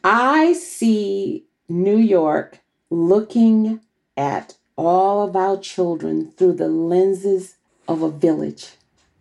I 0.03 0.53
see 0.53 1.45
New 1.69 1.97
York 1.97 2.59
looking 2.89 3.81
at 4.17 4.57
all 4.75 5.27
of 5.27 5.35
our 5.35 5.57
children 5.57 6.31
through 6.31 6.53
the 6.53 6.67
lenses 6.67 7.55
of 7.87 8.01
a 8.01 8.11
village. 8.11 8.71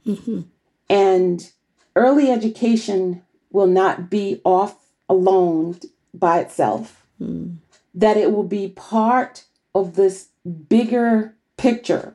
Mm-hmm. 0.07 0.43
And 0.91 1.53
early 1.97 2.31
education 2.31 3.23
will 3.51 3.67
not 3.67 4.11
be 4.11 4.41
off 4.45 4.89
alone 5.09 5.79
by 6.13 6.41
itself, 6.41 7.07
mm. 7.21 7.57
that 7.95 8.17
it 8.17 8.33
will 8.33 8.45
be 8.45 8.69
part 8.69 9.45
of 9.75 9.95
this 9.95 10.29
bigger 10.69 11.35
picture 11.57 12.15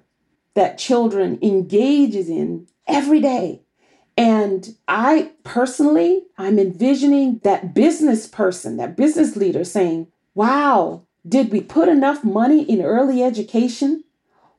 that 0.54 0.78
children 0.78 1.40
engages 1.42 2.30
in 2.30 2.68
every 2.88 3.20
day. 3.20 3.62
And 4.18 4.76
I 4.88 5.32
personally, 5.44 6.26
I'm 6.38 6.60
envisioning 6.60 7.40
that 7.44 7.74
business 7.74 8.28
person, 8.28 8.76
that 8.78 8.98
business 8.98 9.38
leader 9.38 9.64
saying, 9.64 10.08
wow, 10.36 11.04
did 11.28 11.52
we 11.52 11.62
put 11.62 11.88
enough 11.88 12.24
money 12.24 12.64
in 12.64 12.82
early 12.82 13.24
education? 13.24 14.04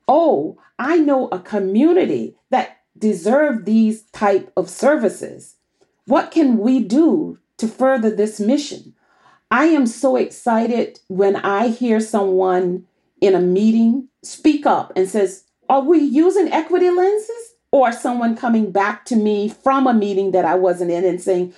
Oh, 0.08 0.58
I 0.78 0.96
know 0.96 1.28
a 1.28 1.38
community 1.38 2.36
that 2.48 2.79
deserve 3.00 3.64
these 3.64 4.02
type 4.12 4.52
of 4.56 4.70
services. 4.70 5.56
What 6.06 6.30
can 6.30 6.58
we 6.58 6.80
do 6.80 7.38
to 7.56 7.66
further 7.66 8.10
this 8.10 8.38
mission? 8.38 8.94
I 9.50 9.64
am 9.66 9.86
so 9.86 10.16
excited 10.16 11.00
when 11.08 11.36
I 11.36 11.68
hear 11.68 11.98
someone 11.98 12.86
in 13.20 13.34
a 13.34 13.40
meeting 13.40 14.08
speak 14.22 14.64
up 14.64 14.92
and 14.94 15.08
says, 15.08 15.44
"Are 15.68 15.82
we 15.82 15.98
using 15.98 16.52
equity 16.52 16.90
lenses?" 16.90 17.54
Or 17.72 17.92
someone 17.92 18.36
coming 18.36 18.72
back 18.72 19.04
to 19.06 19.16
me 19.16 19.48
from 19.48 19.86
a 19.86 19.94
meeting 19.94 20.32
that 20.32 20.44
I 20.44 20.56
wasn't 20.56 20.90
in 20.90 21.04
and 21.04 21.20
saying, 21.20 21.52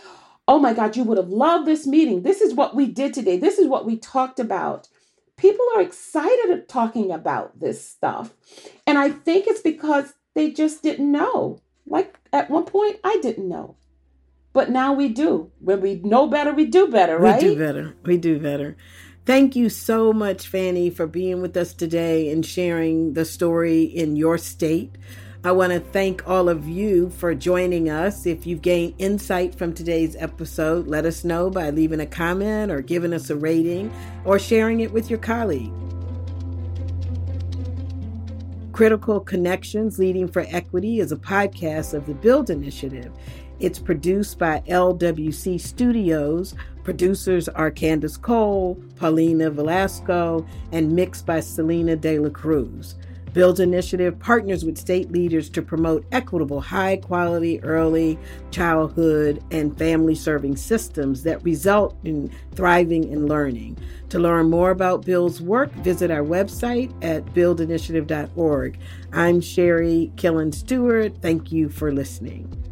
"Oh 0.46 0.58
my 0.58 0.74
god, 0.74 0.96
you 0.96 1.04
would 1.04 1.16
have 1.16 1.30
loved 1.30 1.66
this 1.66 1.86
meeting. 1.86 2.22
This 2.22 2.40
is 2.40 2.54
what 2.54 2.76
we 2.76 2.86
did 2.86 3.14
today. 3.14 3.38
This 3.38 3.58
is 3.58 3.66
what 3.66 3.86
we 3.86 3.96
talked 3.96 4.38
about." 4.38 4.88
People 5.36 5.64
are 5.74 5.80
excited 5.80 6.50
at 6.50 6.68
talking 6.68 7.10
about 7.10 7.58
this 7.58 7.84
stuff. 7.84 8.34
And 8.86 8.98
I 8.98 9.08
think 9.10 9.46
it's 9.46 9.62
because 9.62 10.12
they 10.34 10.50
just 10.50 10.82
didn't 10.82 11.10
know. 11.10 11.60
Like 11.86 12.18
at 12.32 12.50
one 12.50 12.64
point, 12.64 12.98
I 13.04 13.18
didn't 13.22 13.48
know. 13.48 13.76
But 14.52 14.70
now 14.70 14.92
we 14.92 15.08
do. 15.08 15.50
When 15.60 15.80
we 15.80 15.96
know 15.96 16.26
better, 16.26 16.52
we 16.52 16.66
do 16.66 16.88
better, 16.88 17.18
right? 17.18 17.42
We 17.42 17.48
do 17.50 17.58
better. 17.58 17.94
We 18.04 18.18
do 18.18 18.38
better. 18.38 18.76
Thank 19.24 19.54
you 19.54 19.68
so 19.68 20.12
much, 20.12 20.48
Fanny, 20.48 20.90
for 20.90 21.06
being 21.06 21.40
with 21.40 21.56
us 21.56 21.72
today 21.72 22.30
and 22.30 22.44
sharing 22.44 23.14
the 23.14 23.24
story 23.24 23.84
in 23.84 24.16
your 24.16 24.36
state. 24.36 24.96
I 25.44 25.52
want 25.52 25.72
to 25.72 25.80
thank 25.80 26.28
all 26.28 26.48
of 26.48 26.68
you 26.68 27.10
for 27.10 27.34
joining 27.34 27.88
us. 27.88 28.26
If 28.26 28.46
you've 28.46 28.62
gained 28.62 28.94
insight 28.98 29.54
from 29.54 29.74
today's 29.74 30.16
episode, 30.16 30.86
let 30.86 31.04
us 31.04 31.24
know 31.24 31.50
by 31.50 31.70
leaving 31.70 32.00
a 32.00 32.06
comment 32.06 32.70
or 32.70 32.80
giving 32.80 33.12
us 33.12 33.30
a 33.30 33.36
rating 33.36 33.92
or 34.24 34.38
sharing 34.38 34.80
it 34.80 34.92
with 34.92 35.08
your 35.08 35.18
colleague. 35.18 35.72
Critical 38.72 39.20
Connections 39.20 39.98
Leading 39.98 40.26
for 40.26 40.46
Equity 40.48 41.00
is 41.00 41.12
a 41.12 41.16
podcast 41.16 41.92
of 41.92 42.06
the 42.06 42.14
Build 42.14 42.48
Initiative. 42.48 43.12
It's 43.60 43.78
produced 43.78 44.38
by 44.38 44.62
LWC 44.66 45.60
Studios. 45.60 46.54
Producers 46.82 47.50
are 47.50 47.70
Candace 47.70 48.16
Cole, 48.16 48.82
Paulina 48.96 49.50
Velasco, 49.50 50.46
and 50.72 50.90
mixed 50.90 51.26
by 51.26 51.40
Selena 51.40 51.96
De 51.96 52.18
La 52.18 52.30
Cruz. 52.30 52.94
Build 53.32 53.60
Initiative 53.60 54.18
partners 54.18 54.64
with 54.64 54.78
state 54.78 55.10
leaders 55.10 55.48
to 55.50 55.62
promote 55.62 56.04
equitable, 56.12 56.60
high 56.60 56.96
quality 56.96 57.62
early 57.62 58.18
childhood 58.50 59.42
and 59.50 59.76
family 59.78 60.14
serving 60.14 60.56
systems 60.56 61.22
that 61.22 61.42
result 61.42 61.96
in 62.04 62.30
thriving 62.54 63.12
and 63.12 63.28
learning. 63.28 63.78
To 64.10 64.18
learn 64.18 64.50
more 64.50 64.70
about 64.70 65.06
Build's 65.06 65.40
work, 65.40 65.72
visit 65.76 66.10
our 66.10 66.22
website 66.22 66.92
at 67.02 67.24
buildinitiative.org. 67.34 68.78
I'm 69.12 69.40
Sherri 69.40 70.12
Killins 70.16 70.56
Stewart. 70.56 71.16
Thank 71.22 71.50
you 71.50 71.68
for 71.68 71.92
listening. 71.92 72.71